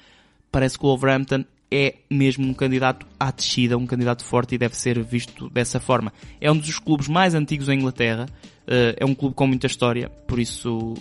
parece 0.53 0.79
que 0.79 0.85
o 0.85 0.89
Wolverhampton 0.89 1.45
é 1.71 1.97
mesmo 2.11 2.47
um 2.47 2.55
candidato 2.55 3.07
à 3.19 3.31
descida, 3.31 3.79
um 3.79 3.87
candidato 3.87 4.25
forte 4.25 4.55
e 4.55 4.59
deve 4.59 4.77
ser 4.77 5.03
visto 5.03 5.49
dessa 5.51 5.79
forma. 5.79 6.13
É 6.41 6.51
um 6.51 6.57
dos 6.57 6.79
clubes 6.79 7.09
mais 7.09 7.35
antigos 7.35 7.69
em 7.69 7.79
Inglaterra, 7.79 8.27
eh, 8.67 8.97
é 8.99 9.05
um 9.05 9.15
clube 9.15 9.37
com 9.37 9.47
muita 9.47 9.67
história, 9.67 10.09
por 10.27 10.41
isso 10.41 10.95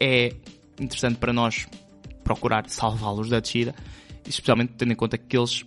é 0.00 0.32
interessante 0.80 1.16
para 1.16 1.32
nós 1.32 1.68
procurar 2.24 2.68
salvá-los 2.68 3.28
da 3.28 3.38
descida, 3.38 3.74
especialmente 4.26 4.72
tendo 4.76 4.92
em 4.92 4.96
conta 4.96 5.16
que 5.18 5.36
eles 5.36 5.64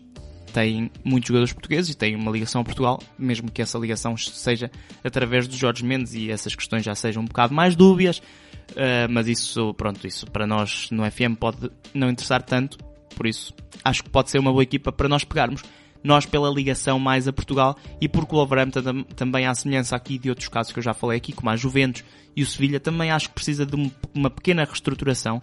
têm 0.51 0.89
muitos 1.03 1.27
jogadores 1.27 1.53
portugueses 1.53 1.93
e 1.93 1.97
têm 1.97 2.15
uma 2.15 2.31
ligação 2.31 2.61
a 2.61 2.63
Portugal, 2.63 2.99
mesmo 3.17 3.51
que 3.51 3.61
essa 3.61 3.77
ligação 3.77 4.17
seja 4.17 4.71
através 5.03 5.47
dos 5.47 5.57
Jorge 5.57 5.85
Mendes 5.85 6.13
e 6.15 6.31
essas 6.31 6.55
questões 6.55 6.83
já 6.83 6.95
sejam 6.95 7.21
um 7.21 7.25
bocado 7.25 7.53
mais 7.53 7.75
dúbias, 7.75 8.17
uh, 8.17 9.07
mas 9.09 9.27
isso, 9.27 9.73
pronto, 9.75 10.07
isso 10.07 10.25
para 10.25 10.47
nós 10.47 10.89
no 10.89 11.09
FM 11.09 11.35
pode 11.39 11.69
não 11.93 12.09
interessar 12.09 12.41
tanto, 12.41 12.77
por 13.15 13.27
isso 13.27 13.53
acho 13.83 14.03
que 14.03 14.09
pode 14.09 14.29
ser 14.29 14.39
uma 14.39 14.51
boa 14.51 14.63
equipa 14.63 14.91
para 14.91 15.07
nós 15.07 15.23
pegarmos. 15.23 15.63
Nós 16.03 16.25
pela 16.25 16.49
ligação 16.49 16.99
mais 16.99 17.27
a 17.27 17.33
Portugal 17.33 17.75
e 17.99 18.07
porque 18.07 18.33
o 18.33 18.37
Wolverhampton 18.37 19.03
também 19.15 19.45
à 19.45 19.53
semelhança 19.53 19.95
aqui 19.95 20.17
de 20.17 20.29
outros 20.29 20.47
casos 20.47 20.71
que 20.71 20.79
eu 20.79 20.83
já 20.83 20.93
falei 20.93 21.17
aqui, 21.17 21.33
como 21.33 21.49
a 21.49 21.55
Juventus 21.55 22.03
e 22.35 22.43
o 22.43 22.45
Sevilha, 22.45 22.79
também 22.79 23.11
acho 23.11 23.29
que 23.29 23.35
precisa 23.35 23.65
de 23.65 23.91
uma 24.13 24.29
pequena 24.29 24.63
reestruturação. 24.63 25.41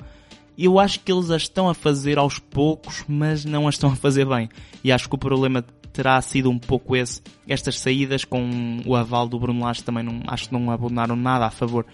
Eu 0.56 0.78
acho 0.78 1.00
que 1.00 1.12
eles 1.12 1.30
a 1.30 1.36
estão 1.36 1.68
a 1.68 1.74
fazer 1.74 2.18
aos 2.18 2.38
poucos, 2.38 3.04
mas 3.08 3.44
não 3.44 3.66
a 3.66 3.70
estão 3.70 3.90
a 3.90 3.96
fazer 3.96 4.26
bem. 4.26 4.48
E 4.82 4.92
acho 4.92 5.08
que 5.08 5.14
o 5.14 5.18
problema 5.18 5.64
terá 5.92 6.20
sido 6.20 6.50
um 6.50 6.58
pouco 6.58 6.96
esse. 6.96 7.22
Estas 7.48 7.78
saídas 7.78 8.24
com 8.24 8.80
o 8.84 8.96
aval 8.96 9.28
do 9.28 9.38
Bruno 9.38 9.64
Lage 9.64 9.82
também 9.82 10.02
não, 10.02 10.22
acho 10.26 10.48
que 10.48 10.52
não 10.52 10.70
abonaram 10.70 11.16
nada 11.16 11.46
a 11.46 11.50
favor 11.50 11.86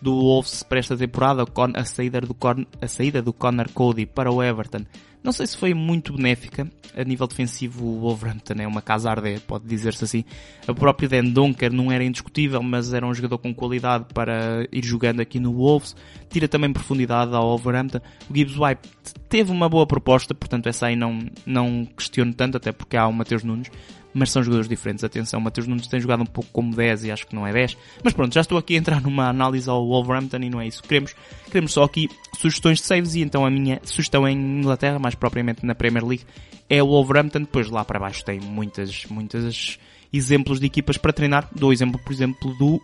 do 0.00 0.12
Wolves 0.12 0.62
para 0.62 0.78
esta 0.78 0.96
temporada, 0.96 1.44
a 1.74 1.84
saída 1.84 2.20
do, 2.20 2.36
a 2.80 2.88
saída 2.88 3.22
do 3.22 3.32
Connor 3.32 3.68
Cody 3.72 4.04
para 4.04 4.32
o 4.32 4.42
Everton 4.42 4.84
não 5.22 5.32
sei 5.32 5.46
se 5.46 5.56
foi 5.56 5.72
muito 5.72 6.12
benéfica. 6.12 6.66
A 6.94 7.04
nível 7.04 7.26
defensivo, 7.26 7.86
o 7.86 8.00
Wolverhampton 8.00 8.54
é 8.58 8.66
uma 8.66 8.82
casa 8.82 9.10
arder, 9.10 9.40
pode 9.40 9.64
dizer-se 9.64 10.04
assim. 10.04 10.24
O 10.68 10.74
próprio 10.74 11.08
Dan 11.08 11.24
Dunker 11.24 11.72
não 11.72 11.90
era 11.90 12.04
indiscutível, 12.04 12.62
mas 12.62 12.92
era 12.92 13.06
um 13.06 13.14
jogador 13.14 13.38
com 13.38 13.54
qualidade 13.54 14.06
para 14.12 14.66
ir 14.70 14.84
jogando 14.84 15.20
aqui 15.20 15.40
no 15.40 15.52
Wolves. 15.54 15.96
Tira 16.28 16.48
também 16.48 16.72
profundidade 16.72 17.34
ao 17.34 17.48
Wolverhampton. 17.48 18.00
O 18.28 18.36
Gibbs 18.36 18.58
White 18.58 18.88
teve 19.28 19.50
uma 19.50 19.68
boa 19.68 19.86
proposta, 19.86 20.34
portanto 20.34 20.66
essa 20.66 20.86
aí 20.86 20.96
não, 20.96 21.20
não 21.46 21.86
questiono 21.96 22.34
tanto, 22.34 22.56
até 22.58 22.72
porque 22.72 22.96
há 22.96 23.06
o 23.06 23.12
Mateus 23.12 23.42
Nunes 23.42 23.70
mas 24.14 24.30
são 24.30 24.42
jogadores 24.42 24.68
diferentes. 24.68 25.04
Atenção, 25.04 25.40
Matheus 25.40 25.66
Nunes 25.66 25.86
tem 25.86 26.00
jogado 26.00 26.22
um 26.22 26.26
pouco 26.26 26.50
como 26.52 26.74
10 26.74 27.04
e 27.04 27.10
acho 27.10 27.26
que 27.26 27.34
não 27.34 27.46
é 27.46 27.52
10. 27.52 27.76
Mas 28.02 28.12
pronto, 28.12 28.32
já 28.32 28.40
estou 28.40 28.58
aqui 28.58 28.74
a 28.74 28.78
entrar 28.78 29.00
numa 29.00 29.28
análise 29.28 29.68
ao 29.68 29.86
Wolverhampton 29.86 30.38
e 30.38 30.50
não 30.50 30.60
é 30.60 30.66
isso. 30.66 30.82
Queremos, 30.82 31.14
queremos 31.46 31.72
só 31.72 31.84
aqui 31.84 32.08
sugestões 32.38 32.78
de 32.78 32.84
saves 32.84 33.14
e 33.14 33.22
então 33.22 33.44
a 33.44 33.50
minha 33.50 33.80
sugestão 33.84 34.26
em 34.28 34.36
Inglaterra, 34.36 34.98
mais 34.98 35.14
propriamente 35.14 35.64
na 35.64 35.74
Premier 35.74 36.04
League, 36.04 36.24
é 36.68 36.82
o 36.82 36.86
Wolverhampton. 36.86 37.40
Depois 37.40 37.70
lá 37.70 37.84
para 37.84 37.98
baixo 37.98 38.24
tem 38.24 38.40
muitas, 38.40 39.06
muitas 39.06 39.78
exemplos 40.12 40.60
de 40.60 40.66
equipas 40.66 40.96
para 40.96 41.12
treinar. 41.12 41.48
Dou 41.54 41.70
o 41.70 41.72
exemplo, 41.72 42.00
por 42.04 42.12
exemplo, 42.12 42.54
do... 42.58 42.80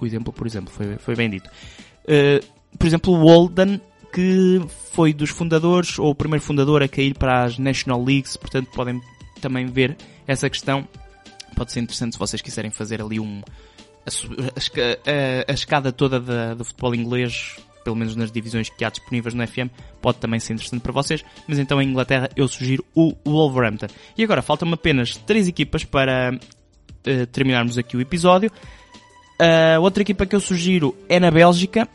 O 0.00 0.06
exemplo, 0.06 0.32
por 0.32 0.46
exemplo, 0.46 0.72
foi, 0.72 0.96
foi 0.98 1.14
bem 1.14 1.30
dito. 1.30 1.48
Uh, 2.04 2.44
por 2.76 2.86
exemplo, 2.86 3.12
o 3.12 3.24
Walden, 3.24 3.80
que 4.12 4.60
foi 4.92 5.12
dos 5.12 5.30
fundadores, 5.30 5.98
ou 5.98 6.10
o 6.10 6.14
primeiro 6.14 6.44
fundador 6.44 6.82
a 6.82 6.88
cair 6.88 7.14
para 7.14 7.44
as 7.44 7.58
National 7.58 8.02
Leagues, 8.02 8.36
portanto 8.36 8.70
podem 8.72 9.00
também 9.44 9.66
ver 9.66 9.96
essa 10.26 10.48
questão. 10.48 10.88
Pode 11.54 11.70
ser 11.70 11.80
interessante 11.80 12.14
se 12.14 12.18
vocês 12.18 12.40
quiserem 12.40 12.70
fazer 12.70 13.00
ali 13.00 13.20
um, 13.20 13.42
a, 14.06 14.10
a, 15.10 15.52
a 15.52 15.54
escada 15.54 15.92
toda 15.92 16.18
da, 16.18 16.54
do 16.54 16.64
futebol 16.64 16.94
inglês, 16.94 17.56
pelo 17.84 17.94
menos 17.94 18.16
nas 18.16 18.32
divisões 18.32 18.70
que 18.70 18.84
há 18.84 18.88
disponíveis 18.88 19.34
no 19.34 19.46
FM, 19.46 19.68
pode 20.00 20.18
também 20.18 20.40
ser 20.40 20.54
interessante 20.54 20.80
para 20.80 20.92
vocês. 20.92 21.22
Mas 21.46 21.58
então 21.58 21.80
em 21.80 21.88
Inglaterra 21.88 22.28
eu 22.34 22.48
sugiro 22.48 22.84
o 22.94 23.14
Wolverhampton. 23.24 23.86
E 24.16 24.24
agora 24.24 24.42
faltam-me 24.42 24.74
apenas 24.74 25.16
três 25.16 25.46
equipas 25.46 25.84
para 25.84 26.32
uh, 26.34 27.26
terminarmos 27.26 27.76
aqui 27.76 27.96
o 27.96 28.00
episódio. 28.00 28.50
Uh, 29.40 29.80
outra 29.80 30.02
equipa 30.02 30.24
que 30.24 30.34
eu 30.34 30.40
sugiro 30.40 30.96
é 31.08 31.20
na 31.20 31.30
Bélgica, 31.30 31.86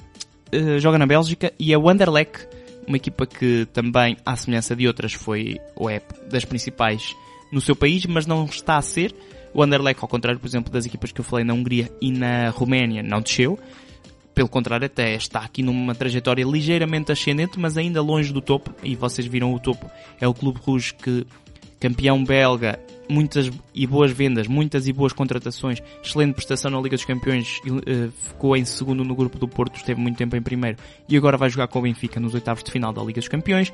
uh, 0.53 0.79
joga 0.79 0.97
na 0.97 1.07
Bélgica 1.07 1.51
e 1.57 1.73
é 1.73 1.77
o 1.77 1.89
Anderlecht, 1.89 2.47
uma 2.87 2.97
equipa 2.97 3.25
que 3.25 3.67
também, 3.71 4.17
à 4.25 4.35
semelhança 4.35 4.75
de 4.75 4.87
outras, 4.87 5.13
foi 5.13 5.59
ou 5.75 5.89
é 5.89 6.01
das 6.29 6.43
principais 6.43 7.15
no 7.51 7.61
seu 7.61 7.75
país, 7.75 8.05
mas 8.05 8.25
não 8.25 8.45
está 8.45 8.77
a 8.77 8.81
ser. 8.81 9.13
O 9.53 9.63
Anderlecht, 9.63 10.01
ao 10.01 10.07
contrário, 10.07 10.39
por 10.39 10.47
exemplo, 10.47 10.71
das 10.71 10.85
equipas 10.85 11.11
que 11.11 11.19
eu 11.21 11.25
falei 11.25 11.45
na 11.45 11.53
Hungria 11.53 11.91
e 12.01 12.11
na 12.11 12.49
Roménia, 12.49 13.01
não 13.01 13.21
desceu. 13.21 13.59
Pelo 14.33 14.47
contrário, 14.47 14.85
até 14.85 15.15
está 15.15 15.39
aqui 15.39 15.61
numa 15.61 15.95
trajetória 15.95 16.45
ligeiramente 16.45 17.11
ascendente, 17.11 17.59
mas 17.59 17.77
ainda 17.77 18.01
longe 18.01 18.31
do 18.31 18.41
topo. 18.41 18.73
E 18.83 18.95
vocês 18.95 19.27
viram 19.27 19.53
o 19.53 19.59
topo. 19.59 19.89
É 20.21 20.27
o 20.27 20.33
Clube 20.33 20.59
Rouge 20.63 20.93
que, 20.93 21.25
campeão 21.79 22.23
belga, 22.23 22.79
muitas 23.09 23.49
e 23.73 23.87
boas 23.87 24.11
vendas, 24.11 24.47
muitas 24.47 24.87
e 24.87 24.93
boas 24.93 25.13
contratações, 25.13 25.81
excelente 26.03 26.35
prestação 26.35 26.69
na 26.69 26.79
Liga 26.79 26.95
dos 26.95 27.05
Campeões, 27.05 27.59
uh, 27.65 28.11
ficou 28.11 28.55
em 28.55 28.63
segundo 28.65 29.03
no 29.03 29.15
grupo 29.15 29.37
do 29.39 29.47
Porto, 29.47 29.77
esteve 29.77 29.99
muito 29.99 30.17
tempo 30.17 30.35
em 30.35 30.41
primeiro 30.41 30.77
e 31.07 31.17
agora 31.17 31.37
vai 31.37 31.49
jogar 31.49 31.67
com 31.67 31.79
o 31.79 31.81
Benfica 31.81 32.19
nos 32.19 32.33
oitavos 32.33 32.63
de 32.63 32.71
final 32.71 32.93
da 32.93 33.01
Liga 33.01 33.19
dos 33.19 33.27
Campeões. 33.27 33.73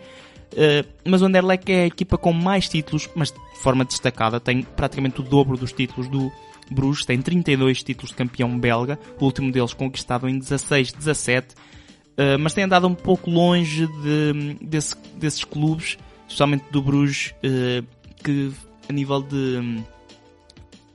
Uh, 0.53 0.87
mas 1.03 1.21
o 1.21 1.25
Anderlecht 1.25 1.71
é 1.71 1.83
a 1.83 1.87
equipa 1.87 2.17
com 2.17 2.31
mais 2.31 2.69
títulos, 2.69 3.09
mas 3.15 3.31
de 3.31 3.59
forma 3.59 3.83
destacada, 3.83 4.39
tem 4.39 4.61
praticamente 4.61 5.19
o 5.19 5.23
dobro 5.23 5.57
dos 5.57 5.73
títulos 5.73 6.07
do 6.07 6.31
Bruges, 6.71 7.05
tem 7.05 7.21
32 7.21 7.83
títulos 7.83 8.11
de 8.11 8.15
campeão 8.15 8.57
belga, 8.57 8.99
o 9.19 9.25
último 9.25 9.51
deles 9.51 9.73
conquistado 9.73 10.27
em 10.27 10.39
16-17, 10.39 11.51
uh, 11.51 12.39
mas 12.39 12.53
tem 12.53 12.63
andado 12.63 12.87
um 12.87 12.95
pouco 12.95 13.29
longe 13.29 13.87
de, 13.87 14.57
desse, 14.61 14.95
desses 15.17 15.43
clubes, 15.43 15.97
especialmente 16.27 16.65
do 16.71 16.81
Bruges, 16.81 17.33
uh, 17.43 17.85
que 18.23 18.51
a 18.89 18.93
nível 18.93 19.21
de, 19.21 19.83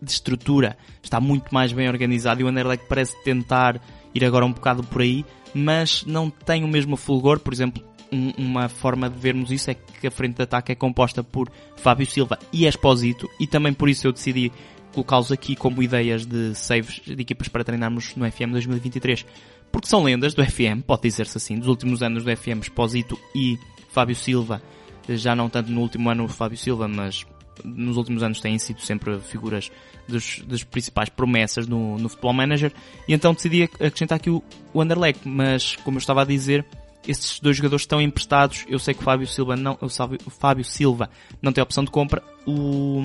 de 0.00 0.10
estrutura 0.10 0.76
está 1.02 1.20
muito 1.20 1.52
mais 1.52 1.72
bem 1.72 1.88
organizado 1.88 2.40
e 2.40 2.44
o 2.44 2.48
Anderlecht 2.48 2.86
parece 2.88 3.22
tentar 3.22 3.80
ir 4.14 4.24
agora 4.24 4.44
um 4.44 4.52
bocado 4.52 4.82
por 4.82 5.02
aí, 5.02 5.24
mas 5.54 6.04
não 6.04 6.30
tem 6.30 6.64
o 6.64 6.68
mesmo 6.68 6.96
fulgor, 6.96 7.40
por 7.40 7.52
exemplo, 7.52 7.82
um, 8.12 8.30
uma 8.36 8.68
forma 8.68 9.08
de 9.08 9.18
vermos 9.18 9.50
isso 9.50 9.70
é 9.70 9.74
que 9.74 10.06
a 10.06 10.10
frente 10.10 10.36
de 10.36 10.42
ataque 10.42 10.72
é 10.72 10.74
composta 10.74 11.22
por 11.22 11.50
Fábio 11.76 12.06
Silva 12.06 12.38
e 12.52 12.66
Esposito 12.66 13.28
e 13.38 13.46
também 13.46 13.72
por 13.72 13.88
isso 13.88 14.06
eu 14.06 14.12
decidi 14.12 14.52
colocá-los 14.92 15.30
aqui 15.30 15.54
como 15.54 15.82
ideias 15.82 16.26
de 16.26 16.54
saves 16.54 17.00
de 17.04 17.20
equipas 17.20 17.48
para 17.48 17.62
treinarmos 17.62 18.14
no 18.16 18.30
FM 18.30 18.52
2023 18.52 19.24
porque 19.70 19.86
são 19.88 20.02
lendas 20.02 20.34
do 20.34 20.44
FM, 20.44 20.82
pode 20.86 21.02
dizer-se 21.02 21.36
assim, 21.36 21.58
dos 21.58 21.68
últimos 21.68 22.02
anos 22.02 22.24
do 22.24 22.36
FM, 22.36 22.60
Esposito 22.62 23.18
e 23.34 23.58
Fábio 23.90 24.16
Silva, 24.16 24.60
já 25.08 25.34
não 25.34 25.48
tanto 25.48 25.70
no 25.70 25.80
último 25.80 26.10
ano 26.10 26.26
Fábio 26.28 26.58
Silva, 26.58 26.88
mas 26.88 27.24
nos 27.64 27.96
últimos 27.96 28.22
anos 28.22 28.40
têm 28.40 28.58
sido 28.58 28.80
sempre 28.80 29.18
figuras 29.20 29.70
dos, 30.08 30.42
das 30.46 30.64
principais 30.64 31.08
promessas 31.08 31.66
no, 31.66 31.98
no 31.98 32.08
Futebol 32.08 32.32
Manager, 32.32 32.72
e 33.06 33.14
então 33.14 33.34
decidi 33.34 33.62
acrescentar 33.62 34.16
aqui 34.16 34.30
o, 34.30 34.42
o 34.72 34.82
Underleg, 34.82 35.18
mas 35.24 35.76
como 35.76 35.98
eu 35.98 36.00
estava 36.00 36.22
a 36.22 36.24
dizer, 36.24 36.64
esses 37.06 37.40
dois 37.40 37.56
jogadores 37.56 37.82
estão 37.82 38.00
emprestados. 38.00 38.64
Eu 38.68 38.78
sei 38.78 38.94
que 38.94 39.00
o 39.00 39.04
Fábio 39.04 39.26
Silva 39.26 39.56
não, 39.56 39.76
o 39.80 39.88
Fábio, 39.88 40.18
o 40.26 40.30
Fábio 40.30 40.64
Silva 40.64 41.10
não 41.40 41.52
tem 41.52 41.62
opção 41.62 41.84
de 41.84 41.90
compra. 41.90 42.22
O, 42.46 43.02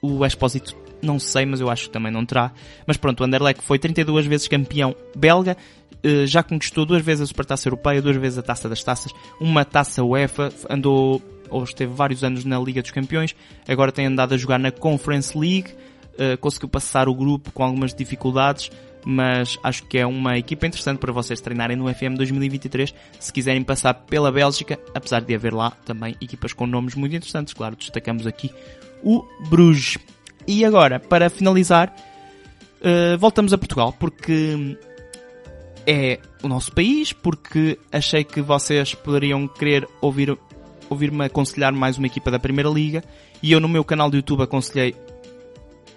o 0.00 0.24
Exposito 0.24 0.76
não 1.02 1.18
sei, 1.18 1.46
mas 1.46 1.60
eu 1.60 1.70
acho 1.70 1.84
que 1.84 1.90
também 1.90 2.12
não 2.12 2.24
terá. 2.24 2.52
Mas 2.86 2.96
pronto, 2.96 3.20
o 3.20 3.24
Anderlecht 3.24 3.62
foi 3.62 3.78
32 3.78 4.26
vezes 4.26 4.48
campeão 4.48 4.94
belga, 5.14 5.56
eh, 6.02 6.26
já 6.26 6.42
conquistou 6.42 6.84
duas 6.84 7.02
vezes 7.02 7.22
a 7.22 7.26
Supertaça 7.26 7.68
Europeia, 7.68 8.02
duas 8.02 8.16
vezes 8.16 8.38
a 8.38 8.42
Taça 8.42 8.68
das 8.68 8.82
Taças, 8.82 9.12
uma 9.40 9.64
Taça 9.64 10.02
UEFA, 10.02 10.52
andou 10.68 11.22
ou 11.50 11.64
esteve 11.64 11.92
vários 11.92 12.22
anos 12.22 12.44
na 12.44 12.58
Liga 12.58 12.82
dos 12.82 12.90
Campeões, 12.90 13.34
agora 13.66 13.90
tem 13.90 14.04
andado 14.04 14.34
a 14.34 14.36
jogar 14.36 14.58
na 14.58 14.70
Conference 14.70 15.36
League, 15.36 15.72
eh, 16.18 16.36
conseguiu 16.36 16.68
passar 16.68 17.08
o 17.08 17.14
grupo 17.14 17.50
com 17.52 17.62
algumas 17.62 17.94
dificuldades, 17.94 18.70
mas 19.04 19.58
acho 19.62 19.84
que 19.84 19.98
é 19.98 20.06
uma 20.06 20.38
equipa 20.38 20.66
interessante 20.66 20.98
para 20.98 21.12
vocês 21.12 21.40
treinarem 21.40 21.76
no 21.76 21.92
FM 21.92 22.16
2023 22.16 22.94
se 23.18 23.32
quiserem 23.32 23.62
passar 23.62 23.94
pela 23.94 24.30
Bélgica, 24.30 24.78
apesar 24.94 25.20
de 25.20 25.34
haver 25.34 25.54
lá 25.54 25.70
também 25.84 26.16
equipas 26.20 26.52
com 26.52 26.66
nomes 26.66 26.94
muito 26.94 27.14
interessantes, 27.14 27.54
claro, 27.54 27.76
destacamos 27.76 28.26
aqui 28.26 28.50
o 29.02 29.24
Bruges. 29.48 29.98
E 30.46 30.64
agora, 30.64 30.98
para 30.98 31.28
finalizar, 31.28 31.94
uh, 32.80 33.18
voltamos 33.18 33.52
a 33.52 33.58
Portugal, 33.58 33.92
porque 33.92 34.76
é 35.86 36.18
o 36.42 36.48
nosso 36.48 36.72
país, 36.72 37.12
porque 37.12 37.78
achei 37.92 38.24
que 38.24 38.40
vocês 38.40 38.94
poderiam 38.94 39.46
querer 39.48 39.88
ouvir 40.00 40.36
ouvir-me 40.90 41.26
aconselhar 41.26 41.72
mais 41.72 41.98
uma 41.98 42.06
equipa 42.06 42.30
da 42.30 42.38
Primeira 42.38 42.70
Liga 42.70 43.04
e 43.42 43.52
eu 43.52 43.60
no 43.60 43.68
meu 43.68 43.84
canal 43.84 44.08
do 44.10 44.16
YouTube 44.16 44.42
aconselhei 44.42 44.94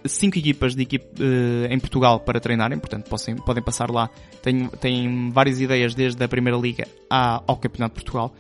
cinco 0.06 0.38
equipas 0.38 0.76
de 0.76 0.84
equipe, 0.84 1.06
uh, 1.22 1.72
em 1.72 1.80
Portugal 1.80 2.20
para 2.20 2.40
treinarem, 2.40 2.78
portanto 2.80 3.08
possam, 3.10 3.36
podem 3.36 3.64
passar 3.64 3.90
lá. 3.90 4.10
Tenho, 4.42 5.32
várias 5.32 5.62
ideias 5.62 5.94
desde 5.94 6.24
a 6.24 6.28
Primeira 6.28 6.58
Liga 6.58 6.88
ao 7.10 7.58
Campeonato 7.58 7.96
de 7.96 8.04
Portugal. 8.04 8.34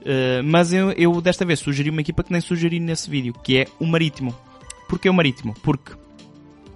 Uh, 0.00 0.42
mas 0.44 0.72
eu, 0.72 0.90
eu, 0.92 1.20
desta 1.20 1.44
vez 1.44 1.60
sugeri 1.60 1.90
uma 1.90 2.00
equipa 2.00 2.22
que 2.22 2.32
nem 2.32 2.40
sugeri 2.40 2.78
nesse 2.78 3.08
vídeo, 3.08 3.32
que 3.32 3.58
é 3.58 3.66
o 3.78 3.86
Marítimo. 3.86 4.34
Porquê 4.88 5.08
o 5.08 5.14
Marítimo? 5.14 5.54
Porque, 5.62 5.92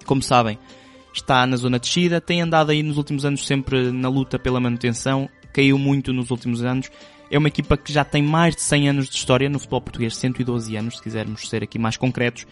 como 0.06 0.22
sabem, 0.22 0.58
está 1.12 1.46
na 1.46 1.56
zona 1.56 1.78
de 1.78 1.86
descida, 1.86 2.20
tem 2.20 2.40
andado 2.40 2.70
aí 2.70 2.82
nos 2.82 2.96
últimos 2.96 3.24
anos 3.24 3.46
sempre 3.46 3.92
na 3.92 4.08
luta 4.08 4.38
pela 4.38 4.58
manutenção, 4.60 5.28
caiu 5.52 5.76
muito 5.76 6.12
nos 6.12 6.30
últimos 6.30 6.64
anos. 6.64 6.90
É 7.30 7.36
uma 7.36 7.48
equipa 7.48 7.76
que 7.76 7.92
já 7.92 8.04
tem 8.04 8.22
mais 8.22 8.56
de 8.56 8.62
100 8.62 8.88
anos 8.88 9.08
de 9.10 9.16
história 9.16 9.50
no 9.50 9.58
futebol 9.58 9.82
português, 9.82 10.16
112 10.16 10.74
anos, 10.76 10.96
se 10.96 11.02
quisermos 11.02 11.46
ser 11.46 11.62
aqui 11.62 11.78
mais 11.78 11.98
concretos 11.98 12.46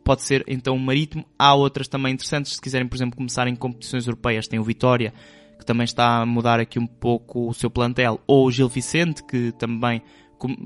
pode 0.01 0.21
ser 0.21 0.45
então 0.47 0.77
o 0.77 0.79
Marítimo. 0.79 1.25
Há 1.37 1.53
outras 1.53 1.89
também 1.89 2.13
interessantes, 2.13 2.53
se 2.53 2.61
quiserem, 2.61 2.87
por 2.87 2.95
exemplo, 2.95 3.17
começar 3.17 3.49
em 3.49 3.55
competições 3.55 4.07
europeias, 4.07 4.47
tem 4.47 4.59
o 4.59 4.63
Vitória, 4.63 5.13
que 5.59 5.65
também 5.65 5.83
está 5.83 6.21
a 6.21 6.25
mudar 6.25 6.57
aqui 6.57 6.79
um 6.79 6.87
pouco 6.87 7.49
o 7.49 7.53
seu 7.53 7.69
plantel, 7.69 8.21
ou 8.25 8.47
o 8.47 8.51
Gil 8.51 8.69
Vicente, 8.69 9.21
que 9.21 9.51
também 9.51 10.01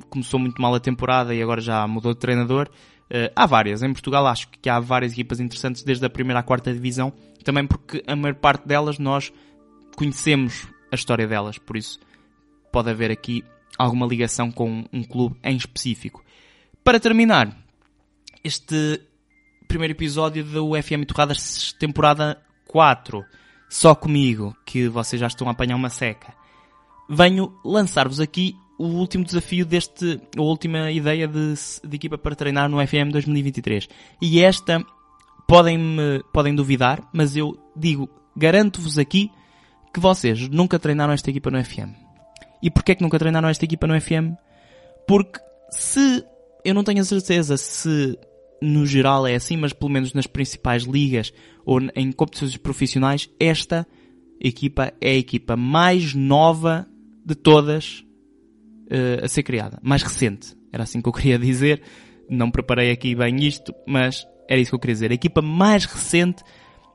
começou 0.08 0.40
muito 0.40 0.62
mal 0.62 0.76
a 0.76 0.80
temporada 0.80 1.34
e 1.34 1.42
agora 1.42 1.62
já 1.62 1.88
mudou 1.88 2.14
de 2.14 2.20
treinador. 2.20 2.70
Uh, 3.06 3.34
há 3.36 3.48
várias. 3.48 3.82
Em 3.82 3.92
Portugal 3.92 4.28
acho 4.28 4.48
que 4.50 4.70
há 4.70 4.80
várias 4.80 5.14
equipas 5.14 5.40
interessantes 5.40 5.82
desde 5.82 6.06
a 6.06 6.10
primeira 6.12 6.42
à 6.42 6.44
quarta 6.44 6.72
divisão, 6.72 7.12
também 7.44 7.66
porque 7.66 8.04
a 8.06 8.16
maior 8.16 8.36
parte 8.36 8.68
delas 8.68 9.00
nós 9.00 9.34
conhecemos 9.96 10.68
a 10.92 10.96
história 10.96 11.28
delas, 11.28 11.58
por 11.58 11.78
isso 11.78 12.00
pode 12.72 12.90
haver 12.90 13.12
aqui 13.12 13.44
alguma 13.78 14.06
ligação 14.06 14.52
com 14.52 14.86
um 14.92 15.04
clube 15.04 15.36
em 15.44 15.56
específico. 15.56 16.24
Para 16.84 17.00
terminar, 17.00 17.56
este 18.44 19.02
primeiro 19.68 19.94
episódio 19.94 20.44
do 20.44 20.72
FM 20.82 21.06
Torradas 21.08 21.74
temporada 21.74 22.42
4, 22.68 23.24
só 23.70 23.96
comigo, 23.96 24.56
que 24.66 24.88
vocês 24.88 25.20
já 25.20 25.28
estão 25.28 25.48
a 25.48 25.52
apanhar 25.52 25.76
uma 25.76 25.90
seca, 25.90 26.34
venho 27.10 27.54
lançar-vos 27.64 28.20
aqui 28.20 28.56
o 28.78 28.86
último 28.86 29.24
desafio 29.24 29.66
deste, 29.66 30.20
a 30.38 30.42
última 30.42 30.92
ideia 30.92 31.28
de, 31.28 31.54
de 31.84 31.96
equipa 31.96 32.18
para 32.18 32.36
treinar 32.36 32.70
no 32.70 32.86
FM 32.86 33.12
2023. 33.12 33.88
E 34.22 34.42
esta, 34.42 34.84
podem, 35.48 35.98
podem 36.32 36.54
duvidar, 36.54 37.08
mas 37.14 37.36
eu 37.36 37.58
digo, 37.76 38.10
garanto-vos 38.36 38.98
aqui 38.98 39.32
que 39.94 40.00
vocês 40.00 40.50
nunca 40.50 40.80
treinaram 40.80 41.14
esta 41.14 41.30
equipa 41.30 41.52
no 41.52 41.64
FM. 41.64 41.94
E 42.62 42.72
porquê 42.72 42.96
que 42.96 43.04
nunca 43.04 43.20
treinaram 43.20 43.50
esta 43.50 43.66
equipa 43.66 43.86
no 43.86 44.00
FM? 44.00 44.34
Porque 45.08 45.40
se 45.70 46.24
eu 46.64 46.74
não 46.74 46.84
tenho 46.84 47.02
a 47.02 47.06
certeza 47.06 47.58
se 47.58 48.18
no 48.62 48.86
geral 48.86 49.28
é 49.28 49.36
assim, 49.36 49.58
mas 49.58 49.74
pelo 49.74 49.92
menos 49.92 50.14
nas 50.14 50.26
principais 50.26 50.84
ligas 50.84 51.34
ou 51.66 51.80
em 51.96 52.12
competições 52.12 52.56
profissionais, 52.56 53.30
esta 53.40 53.86
equipa 54.40 54.94
é 55.02 55.12
a 55.12 55.16
equipa 55.16 55.58
mais 55.58 56.14
nova 56.14 56.88
de 57.26 57.36
todas 57.36 58.06
uh, 58.88 59.24
a 59.24 59.28
ser 59.28 59.44
criada. 59.44 59.80
Mais 59.82 60.02
recente. 60.02 60.56
Era 60.72 60.84
assim 60.84 61.02
que 61.02 61.10
eu 61.10 61.14
queria 61.14 61.38
dizer. 61.38 61.82
Não 62.30 62.50
preparei 62.50 62.92
aqui 62.92 63.14
bem 63.14 63.44
isto, 63.46 63.74
mas 63.86 64.26
era 64.50 64.60
isso 64.60 64.72
que 64.72 64.76
eu 64.76 64.80
queria 64.80 64.96
dizer. 64.96 65.12
A 65.12 65.16
equipa 65.16 65.42
mais 65.42 65.86
recente, 65.86 66.42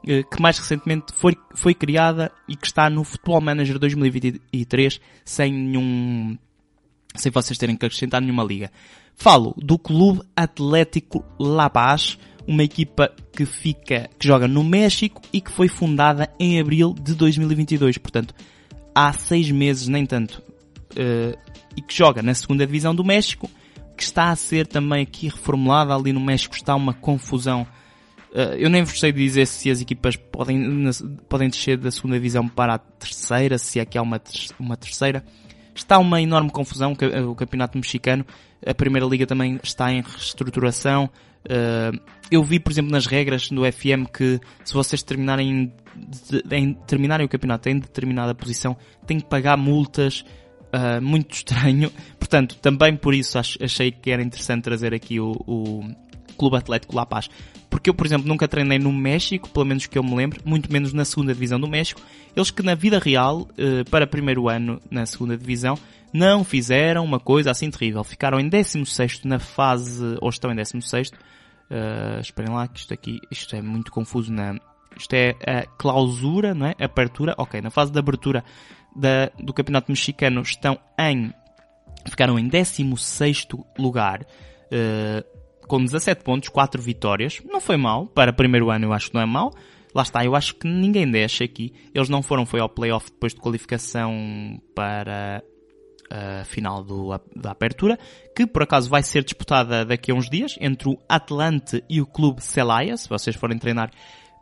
que 0.03 0.41
mais 0.41 0.59
recentemente 0.59 1.13
foi, 1.15 1.37
foi 1.55 1.75
criada 1.75 2.31
e 2.49 2.57
que 2.57 2.67
está 2.67 2.89
no 2.89 3.05
Football 3.05 3.41
Manager 3.41 3.79
2023 3.79 5.01
sem 5.25 5.53
nenhum, 5.53 6.39
sem 7.15 7.31
vocês 7.33 7.59
terem 7.59 7.77
que 7.77 7.85
acrescentar 7.85 8.21
nenhuma 8.21 8.45
liga. 8.45 8.71
Falo 9.17 9.55
do 9.57 9.79
Clube 9.79 10.23
Atlético 10.37 11.25
La 11.39 11.69
Paz, 11.69 12.17
uma 12.47 12.63
equipa 12.63 13.13
que 13.33 13.45
fica, 13.45 14.09
que 14.19 14.27
joga 14.27 14.49
no 14.49 14.65
México 14.65 15.21
e 15.33 15.41
que 15.41 15.51
foi 15.51 15.69
fundada 15.69 16.33
em 16.39 16.61
abril 16.61 16.95
de 16.95 17.15
2022. 17.15 17.99
Portanto, 17.99 18.35
há 18.95 19.13
seis 19.13 19.51
meses, 19.51 19.89
nem 19.89 20.07
tanto, 20.07 20.43
uh, 20.93 21.39
e 21.77 21.83
que 21.83 21.95
joga 21.95 22.23
na 22.23 22.33
segunda 22.33 22.65
divisão 22.65 22.95
do 22.95 23.05
México, 23.05 23.51
que 23.97 24.03
está 24.03 24.31
a 24.31 24.37
ser 24.37 24.67
também 24.67 25.03
aqui 25.03 25.29
reformulada. 25.29 25.95
Ali 25.95 26.13
no 26.13 26.21
México 26.21 26.55
está 26.55 26.75
uma 26.75 26.95
confusão. 26.95 27.67
Uh, 28.33 28.55
eu 28.59 28.69
nem 28.69 28.83
vos 28.83 29.01
sei 29.01 29.11
dizer 29.11 29.47
se 29.47 29.71
as 29.71 29.81
equipas 29.81 30.17
podem, 30.17 30.91
podem 31.29 31.49
descer 31.49 31.79
da 31.79 31.91
segunda 31.91 32.17
divisão 32.17 32.47
para 32.47 32.75
a 32.75 32.79
terceira, 32.79 33.57
se 33.59 33.81
é 33.81 33.87
há 33.97 34.03
uma, 34.03 34.21
uma 34.59 34.77
terceira. 34.77 35.25
Está 35.75 35.99
uma 35.99 36.21
enorme 36.21 36.51
confusão, 36.51 36.93
o 36.93 37.35
campeonato 37.35 37.79
mexicano. 37.79 38.27
A 38.67 38.75
primeira 38.75 39.07
liga 39.07 39.27
também 39.27 39.59
está 39.63 39.93
em 39.93 40.03
reestruturação. 40.03 41.09
Uh, 41.45 41.99
eu 42.31 42.43
vi, 42.43 42.59
por 42.59 42.73
exemplo, 42.73 42.91
nas 42.91 43.07
regras 43.07 43.49
do 43.49 43.63
FM 43.65 44.11
que 44.13 44.41
se 44.65 44.75
vocês 44.75 45.03
terminarem, 45.03 45.73
em, 46.51 46.75
terminarem 46.87 47.25
o 47.25 47.29
campeonato 47.29 47.69
em 47.69 47.79
determinada 47.79 48.35
posição, 48.35 48.77
têm 49.07 49.21
que 49.21 49.27
pagar 49.27 49.57
multas. 49.57 50.25
Muito 51.01 51.35
estranho. 51.35 51.91
Portanto, 52.21 52.59
também 52.61 52.95
por 52.95 53.15
isso 53.15 53.39
achei 53.39 53.91
que 53.91 54.11
era 54.11 54.23
interessante 54.23 54.65
trazer 54.65 54.93
aqui 54.93 55.19
o, 55.19 55.33
o 55.47 55.83
Clube 56.39 56.57
Atlético 56.57 56.97
La 56.97 57.05
Paz. 57.05 57.29
Porque 57.69 57.91
eu, 57.91 57.95
por 57.95 58.07
exemplo, 58.07 58.27
nunca 58.27 58.49
treinei 58.49 58.79
no 58.79 58.93
México, 58.93 59.49
pelo 59.51 59.67
menos 59.67 59.87
que 59.87 59.99
eu 59.99 60.03
me 60.03 60.15
lembro, 60.15 60.41
muito 60.45 60.73
menos 60.73 60.93
na 60.93 61.05
segunda 61.05 61.35
divisão 61.35 61.61
do 61.61 61.69
México. 61.69 62.01
Eles 62.35 62.51
que 62.51 62.63
na 62.63 62.75
vida 62.75 62.99
real, 62.99 63.43
uh, 63.43 63.91
para 63.91 64.07
primeiro 64.07 64.49
ano 64.49 64.81
na 64.91 65.05
segunda 65.05 65.37
divisão, 65.37 65.77
não 66.13 66.45
fizeram 66.45 67.05
uma 67.05 67.21
coisa 67.21 67.51
assim 67.51 67.71
terrível. 67.71 68.03
Ficaram 68.03 68.41
em 68.41 68.49
16 68.49 69.25
na 69.25 69.39
fase, 69.39 70.17
ou 70.21 70.31
estão 70.31 70.51
em 70.51 70.57
16 70.57 71.11
Uh, 71.69 72.19
esperem 72.21 72.51
lá 72.51 72.67
que 72.67 72.81
isto 72.81 72.95
aqui, 72.95 73.21
isto 73.31 73.55
é 73.55 73.61
muito 73.61 73.93
confuso 73.93 74.33
na, 74.33 74.59
isto 74.99 75.13
é 75.13 75.37
a 75.47 75.67
clausura, 75.77 76.55
não 76.55 76.67
é? 76.67 76.75
Apertura, 76.81 77.35
ok, 77.37 77.61
na 77.61 77.71
fase 77.71 77.93
de 77.93 77.99
abertura 77.99 78.43
da, 78.97 79.31
do 79.39 79.53
Campeonato 79.53 79.93
Mexicano 79.93 80.41
estão 80.41 80.79
em, 80.99 81.33
ficaram 82.09 82.39
em 82.39 82.49
16 82.49 83.47
lugar, 83.79 84.23
uh, 84.23 85.38
com 85.69 85.85
17 85.85 86.25
pontos, 86.25 86.49
4 86.49 86.81
vitórias, 86.83 87.41
não 87.45 87.61
foi 87.61 87.77
mal, 87.77 88.07
para 88.07 88.33
primeiro 88.33 88.71
ano 88.71 88.87
eu 88.87 88.93
acho 88.93 89.09
que 89.09 89.15
não 89.15 89.23
é 89.23 89.27
mal, 89.27 89.53
lá 89.95 90.03
está, 90.03 90.25
eu 90.25 90.35
acho 90.35 90.55
que 90.55 90.67
ninguém 90.67 91.09
deixa 91.09 91.45
aqui, 91.45 91.73
eles 91.95 92.09
não 92.09 92.23
foram, 92.23 92.45
foi 92.45 92.61
ao 92.61 92.69
playoff 92.69 93.11
depois 93.11 93.35
de 93.35 93.41
qualificação 93.41 94.61
para 94.75 95.43
a 96.11 96.45
final 96.45 96.83
do, 96.83 97.11
da 97.37 97.51
apertura, 97.51 97.99
que 98.35 98.47
por 98.47 98.63
acaso 98.63 98.89
vai 98.89 99.03
ser 99.03 99.23
disputada 99.23 99.85
daqui 99.85 100.11
a 100.11 100.15
uns 100.15 100.29
dias 100.29 100.57
entre 100.61 100.89
o 100.89 100.99
Atlante 101.09 101.83
e 101.89 102.01
o 102.01 102.07
Clube 102.07 102.43
Celaya. 102.43 102.97
Se 102.97 103.09
vocês 103.09 103.37
forem 103.37 103.59
treinar 103.59 103.91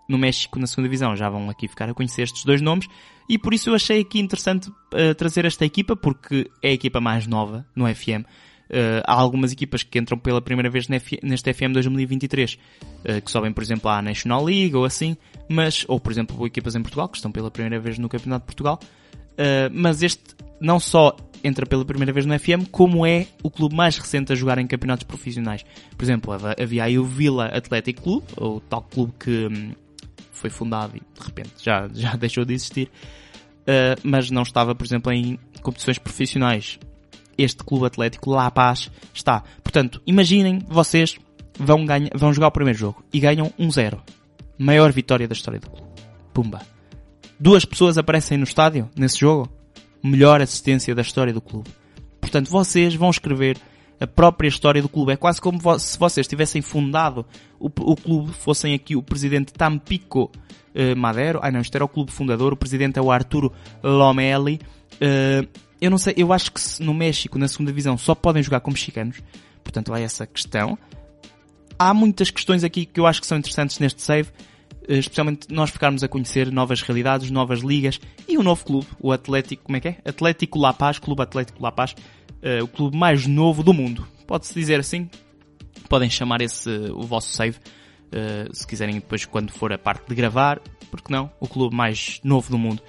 no 0.08 0.16
México 0.16 0.58
na 0.58 0.66
segunda 0.66 0.88
divisão, 0.88 1.16
já 1.16 1.28
vão 1.28 1.50
aqui 1.50 1.66
ficar 1.66 1.88
a 1.88 1.94
conhecer 1.94 2.22
estes 2.22 2.44
dois 2.44 2.60
nomes. 2.60 2.86
E 3.28 3.38
por 3.38 3.52
isso 3.52 3.70
eu 3.70 3.74
achei 3.74 4.00
aqui 4.00 4.20
interessante 4.20 4.68
uh, 4.68 5.14
trazer 5.16 5.44
esta 5.44 5.64
equipa, 5.64 5.96
porque 5.96 6.48
é 6.62 6.68
a 6.68 6.72
equipa 6.72 7.00
mais 7.00 7.26
nova 7.26 7.66
no 7.74 7.92
FM. 7.92 8.24
Uh, 8.68 9.02
há 9.06 9.12
algumas 9.12 9.52
equipas 9.52 9.82
que 9.82 9.98
entram 9.98 10.18
pela 10.18 10.42
primeira 10.42 10.68
vez 10.68 10.88
neste 10.88 11.52
FM 11.52 11.72
2023, 11.72 12.54
uh, 12.54 13.22
que 13.22 13.30
sobem, 13.30 13.52
por 13.52 13.62
exemplo, 13.62 13.88
à 13.88 14.02
National 14.02 14.44
League 14.44 14.74
ou 14.74 14.84
assim, 14.84 15.16
mas, 15.48 15.84
ou 15.86 16.00
por 16.00 16.10
exemplo, 16.10 16.44
equipas 16.46 16.74
em 16.74 16.82
Portugal, 16.82 17.08
que 17.08 17.16
estão 17.16 17.30
pela 17.30 17.50
primeira 17.50 17.78
vez 17.78 17.98
no 17.98 18.08
Campeonato 18.08 18.42
de 18.42 18.46
Portugal. 18.46 18.80
Uh, 19.32 19.70
mas 19.72 20.02
este 20.02 20.34
não 20.60 20.80
só 20.80 21.14
entra 21.44 21.66
pela 21.66 21.84
primeira 21.84 22.12
vez 22.12 22.26
no 22.26 22.36
FM, 22.38 22.68
como 22.70 23.06
é 23.06 23.26
o 23.42 23.50
clube 23.50 23.74
mais 23.74 23.96
recente 23.98 24.32
a 24.32 24.34
jogar 24.34 24.58
em 24.58 24.66
campeonatos 24.66 25.04
profissionais. 25.04 25.64
Por 25.96 26.04
exemplo, 26.04 26.32
havia 26.60 26.84
aí 26.84 26.98
o 26.98 27.04
Villa 27.04 27.46
Athletic 27.46 28.00
Club, 28.00 28.24
o 28.36 28.60
tal 28.60 28.82
clube 28.82 29.12
que 29.18 29.46
hum, 29.46 29.72
foi 30.32 30.50
fundado 30.50 30.96
e 30.96 31.00
de 31.00 31.24
repente 31.24 31.52
já, 31.62 31.88
já 31.92 32.14
deixou 32.16 32.44
de 32.44 32.54
existir, 32.54 32.90
uh, 33.62 34.00
mas 34.02 34.30
não 34.30 34.42
estava, 34.42 34.74
por 34.74 34.84
exemplo, 34.84 35.12
em 35.12 35.38
competições 35.62 35.98
profissionais. 35.98 36.78
Este 37.38 37.62
clube 37.64 37.86
atlético, 37.86 38.30
La 38.30 38.50
Paz, 38.50 38.90
está. 39.12 39.42
Portanto, 39.62 40.00
imaginem 40.06 40.60
vocês 40.68 41.18
vão, 41.58 41.84
ganha, 41.84 42.10
vão 42.14 42.32
jogar 42.32 42.48
o 42.48 42.52
primeiro 42.52 42.78
jogo 42.78 43.04
e 43.12 43.20
ganham 43.20 43.52
1-0. 43.58 43.98
Maior 44.58 44.92
vitória 44.92 45.28
da 45.28 45.34
história 45.34 45.60
do 45.60 45.70
clube. 45.70 45.90
Pumba. 46.32 46.62
Duas 47.38 47.64
pessoas 47.64 47.98
aparecem 47.98 48.38
no 48.38 48.44
estádio 48.44 48.88
nesse 48.96 49.18
jogo 49.18 49.50
melhor 50.02 50.40
assistência 50.40 50.94
da 50.94 51.02
história 51.02 51.32
do 51.32 51.40
clube. 51.40 51.68
Portanto, 52.20 52.48
vocês 52.50 52.94
vão 52.94 53.10
escrever 53.10 53.58
a 54.00 54.06
própria 54.06 54.48
história 54.48 54.80
do 54.80 54.88
clube. 54.88 55.12
É 55.12 55.16
quase 55.16 55.40
como 55.40 55.58
se 55.78 55.98
vocês 55.98 56.26
tivessem 56.26 56.62
fundado 56.62 57.26
o, 57.58 57.66
o 57.66 57.96
clube, 57.96 58.32
fossem 58.32 58.74
aqui 58.74 58.94
o 58.96 59.02
presidente 59.02 59.52
Tampico 59.52 60.30
uh, 60.74 60.96
Madero. 60.96 61.40
Ah 61.42 61.50
não, 61.50 61.60
isto 61.60 61.74
era 61.74 61.84
o 61.84 61.88
clube 61.88 62.12
fundador, 62.12 62.52
o 62.52 62.56
presidente 62.56 62.98
é 62.98 63.02
o 63.02 63.10
Arturo 63.10 63.52
Lomeli. 63.82 64.60
Uh, 64.94 65.65
eu 65.80 65.90
não 65.90 65.98
sei, 65.98 66.14
eu 66.16 66.32
acho 66.32 66.52
que 66.52 66.60
no 66.80 66.94
México, 66.94 67.38
na 67.38 67.48
segunda 67.48 67.70
divisão, 67.70 67.98
só 67.98 68.14
podem 68.14 68.42
jogar 68.42 68.60
com 68.60 68.70
mexicanos. 68.70 69.22
Portanto, 69.62 69.92
há 69.92 70.00
essa 70.00 70.26
questão. 70.26 70.78
Há 71.78 71.92
muitas 71.92 72.30
questões 72.30 72.64
aqui 72.64 72.86
que 72.86 72.98
eu 72.98 73.06
acho 73.06 73.20
que 73.20 73.26
são 73.26 73.36
interessantes 73.36 73.78
neste 73.78 74.00
save. 74.00 74.30
Eh, 74.88 74.98
especialmente 74.98 75.48
nós 75.50 75.70
ficarmos 75.70 76.02
a 76.02 76.08
conhecer 76.08 76.50
novas 76.50 76.80
realidades, 76.80 77.30
novas 77.30 77.60
ligas 77.60 78.00
e 78.28 78.38
um 78.38 78.42
novo 78.42 78.64
clube, 78.64 78.86
o 79.00 79.12
Atlético, 79.12 79.64
como 79.64 79.76
é 79.76 79.80
que 79.80 79.88
é? 79.88 79.98
Atlético 80.04 80.58
La 80.58 80.72
Paz, 80.72 80.98
Clube 80.98 81.22
Atlético 81.22 81.62
La 81.62 81.72
Paz, 81.72 81.92
uh, 81.92 82.64
o 82.64 82.68
clube 82.68 82.96
mais 82.96 83.26
novo 83.26 83.62
do 83.62 83.74
mundo. 83.74 84.06
Pode-se 84.26 84.54
dizer 84.54 84.80
assim. 84.80 85.10
Podem 85.88 86.08
chamar 86.10 86.40
esse 86.40 86.70
o 86.90 87.02
vosso 87.02 87.28
save, 87.28 87.58
uh, 87.58 88.54
se 88.54 88.66
quiserem 88.66 88.94
depois 88.96 89.24
quando 89.24 89.50
for 89.50 89.72
a 89.72 89.78
parte 89.78 90.08
de 90.08 90.14
gravar, 90.14 90.60
porque 90.90 91.12
não? 91.12 91.30
O 91.38 91.46
clube 91.46 91.74
mais 91.76 92.20
novo 92.24 92.50
do 92.50 92.58
mundo. 92.58 92.82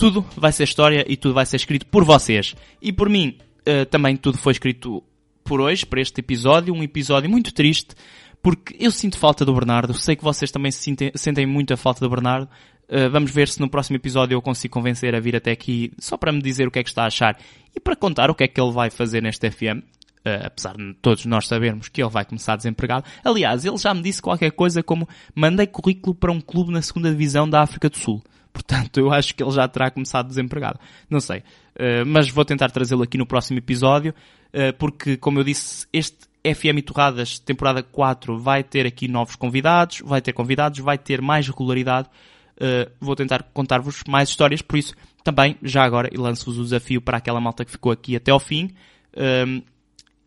Tudo 0.00 0.24
vai 0.34 0.50
ser 0.50 0.64
história 0.64 1.04
e 1.06 1.14
tudo 1.14 1.34
vai 1.34 1.44
ser 1.44 1.56
escrito 1.56 1.84
por 1.84 2.04
vocês. 2.04 2.56
E 2.80 2.90
por 2.90 3.06
mim, 3.10 3.36
uh, 3.68 3.84
também 3.84 4.16
tudo 4.16 4.38
foi 4.38 4.52
escrito 4.52 5.04
por 5.44 5.60
hoje, 5.60 5.84
para 5.84 6.00
este 6.00 6.20
episódio, 6.20 6.72
um 6.72 6.82
episódio 6.82 7.28
muito 7.28 7.52
triste, 7.52 7.94
porque 8.42 8.74
eu 8.80 8.90
sinto 8.90 9.18
falta 9.18 9.44
do 9.44 9.52
Bernardo, 9.52 9.92
sei 9.92 10.16
que 10.16 10.24
vocês 10.24 10.50
também 10.50 10.72
se 10.72 10.82
sentem, 10.82 11.12
sentem 11.14 11.44
muita 11.44 11.76
falta 11.76 12.00
do 12.00 12.08
Bernardo. 12.08 12.48
Uh, 12.88 13.10
vamos 13.10 13.30
ver 13.30 13.46
se 13.48 13.60
no 13.60 13.68
próximo 13.68 13.96
episódio 13.96 14.34
eu 14.34 14.40
consigo 14.40 14.72
convencer 14.72 15.14
a 15.14 15.20
vir 15.20 15.36
até 15.36 15.50
aqui 15.50 15.92
só 15.98 16.16
para 16.16 16.32
me 16.32 16.40
dizer 16.40 16.66
o 16.66 16.70
que 16.70 16.78
é 16.78 16.82
que 16.82 16.88
está 16.88 17.02
a 17.02 17.08
achar 17.08 17.38
e 17.76 17.78
para 17.78 17.94
contar 17.94 18.30
o 18.30 18.34
que 18.34 18.44
é 18.44 18.48
que 18.48 18.58
ele 18.58 18.72
vai 18.72 18.88
fazer 18.88 19.22
neste 19.22 19.50
FM. 19.50 19.84
Uh, 20.24 20.28
eh, 20.28 20.42
apesar 20.46 20.78
de 20.78 20.94
todos 21.02 21.26
nós 21.26 21.46
sabermos 21.46 21.90
que 21.90 22.02
ele 22.02 22.10
vai 22.10 22.24
começar 22.24 22.56
desempregado. 22.56 23.04
Aliás, 23.22 23.66
ele 23.66 23.76
já 23.76 23.92
me 23.92 24.00
disse 24.00 24.22
qualquer 24.22 24.52
coisa 24.52 24.82
como 24.82 25.06
mandei 25.34 25.66
currículo 25.66 26.14
para 26.14 26.32
um 26.32 26.40
clube 26.40 26.72
na 26.72 26.80
segunda 26.80 27.10
divisão 27.10 27.46
da 27.46 27.60
África 27.60 27.90
do 27.90 27.98
Sul. 27.98 28.22
Portanto, 28.52 28.98
eu 28.98 29.12
acho 29.12 29.34
que 29.34 29.42
ele 29.42 29.52
já 29.52 29.66
terá 29.68 29.90
começado 29.90 30.28
desempregado. 30.28 30.78
Não 31.08 31.20
sei. 31.20 31.38
Uh, 31.38 32.04
mas 32.06 32.28
vou 32.28 32.44
tentar 32.44 32.70
trazê-lo 32.70 33.02
aqui 33.02 33.16
no 33.16 33.26
próximo 33.26 33.58
episódio, 33.58 34.14
uh, 34.52 34.76
porque, 34.78 35.16
como 35.16 35.38
eu 35.38 35.44
disse, 35.44 35.86
este 35.92 36.30
FM 36.44 36.82
Torradas, 36.84 37.38
temporada 37.38 37.82
4, 37.82 38.38
vai 38.38 38.64
ter 38.64 38.86
aqui 38.86 39.06
novos 39.06 39.36
convidados, 39.36 40.00
vai 40.04 40.20
ter 40.20 40.32
convidados, 40.32 40.78
vai 40.78 40.98
ter 40.98 41.20
mais 41.20 41.46
regularidade. 41.46 42.08
Uh, 42.56 42.90
vou 43.00 43.16
tentar 43.16 43.42
contar-vos 43.54 44.02
mais 44.06 44.28
histórias, 44.28 44.60
por 44.60 44.78
isso 44.78 44.94
também, 45.24 45.56
já 45.62 45.82
agora, 45.82 46.10
lanço-vos 46.14 46.58
o 46.58 46.62
desafio 46.64 47.00
para 47.00 47.18
aquela 47.18 47.40
malta 47.40 47.64
que 47.64 47.70
ficou 47.70 47.92
aqui 47.92 48.16
até 48.16 48.30
ao 48.30 48.40
fim. 48.40 48.70
Uh, 49.14 49.62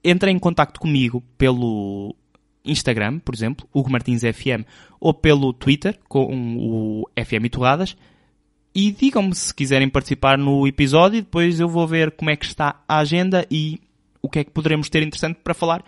entrem 0.04 0.36
em 0.36 0.40
contato 0.40 0.80
comigo 0.80 1.24
pelo 1.38 2.16
Instagram, 2.66 3.20
por 3.20 3.34
exemplo, 3.34 3.68
Hugo 3.74 3.92
Martins 3.92 4.22
FM, 4.22 4.66
ou 5.00 5.13
pelo 5.13 5.52
Twitter, 5.54 6.00
com 6.08 6.58
o 6.58 7.10
FM 7.17 7.50
Torradas, 7.52 7.96
e 8.76 8.92
digam-me 8.92 9.36
se 9.36 9.54
quiserem 9.54 9.90
participar 9.90 10.38
no 10.38 10.67
episódio, 10.67 11.21
depois 11.21 11.60
eu 11.60 11.67
vou 11.67 11.88
ver 11.88 12.12
como 12.12 12.30
é 12.30 12.36
que 12.36 12.46
está 12.46 12.82
a 12.88 12.98
agenda 12.98 13.46
e 13.50 13.80
o 14.21 14.30
que 14.30 14.40
é 14.40 14.44
que 14.44 14.52
poderemos 14.52 14.90
ter 14.90 15.04
interessante 15.04 15.40
para 15.44 15.54
falar 15.54 15.84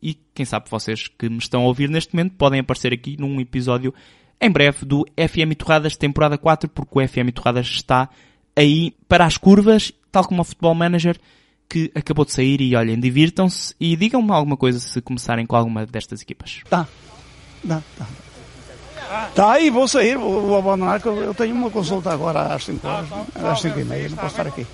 e 0.00 0.16
quem 0.34 0.44
sabe 0.44 0.70
vocês 0.70 1.08
que 1.08 1.28
me 1.28 1.38
estão 1.38 1.62
a 1.62 1.66
ouvir 1.66 1.88
neste 1.88 2.14
momento 2.14 2.34
podem 2.36 2.60
aparecer 2.60 2.92
aqui 2.92 3.16
num 3.18 3.40
episódio 3.40 3.92
em 4.40 4.50
breve 4.50 4.84
do 4.84 5.04
FM 5.16 5.56
Torradas 5.56 5.96
temporada 5.96 6.38
4 6.38 6.68
porque 6.68 6.98
o 6.98 7.08
FM 7.08 7.32
Torradas 7.34 7.66
está 7.66 8.08
aí 8.54 8.94
para 9.08 9.24
as 9.24 9.36
curvas, 9.36 9.92
tal 10.12 10.24
como 10.24 10.42
o 10.42 10.44
Futebol 10.44 10.74
Manager 10.74 11.18
que 11.68 11.90
acabou 11.94 12.24
de 12.24 12.32
sair 12.32 12.60
e 12.60 12.74
olhem, 12.74 12.98
divirtam-se 12.98 13.74
e 13.78 13.94
digam-me 13.96 14.30
alguma 14.30 14.56
coisa 14.56 14.78
se 14.78 15.02
começarem 15.02 15.44
com 15.44 15.54
alguma 15.54 15.84
destas 15.84 16.22
equipas. 16.22 16.62
Tá. 16.68 16.88
Tá, 17.66 17.82
tá. 17.98 18.06
Tá, 19.34 19.52
aí 19.52 19.70
vou 19.70 19.88
sair, 19.88 20.16
vou, 20.16 20.42
vou 20.42 20.58
abandonar, 20.58 21.00
que 21.00 21.06
eu, 21.06 21.16
eu 21.22 21.34
tenho 21.34 21.54
uma 21.54 21.70
consulta 21.70 22.12
agora 22.12 22.54
às 22.54 22.64
5 22.64 22.86
horas, 22.86 23.08
às 23.34 23.60
5 23.60 23.80
e 23.80 23.84
meia, 23.84 24.08
não 24.08 24.16
posso 24.16 24.28
estar 24.28 24.46
aqui. 24.46 24.66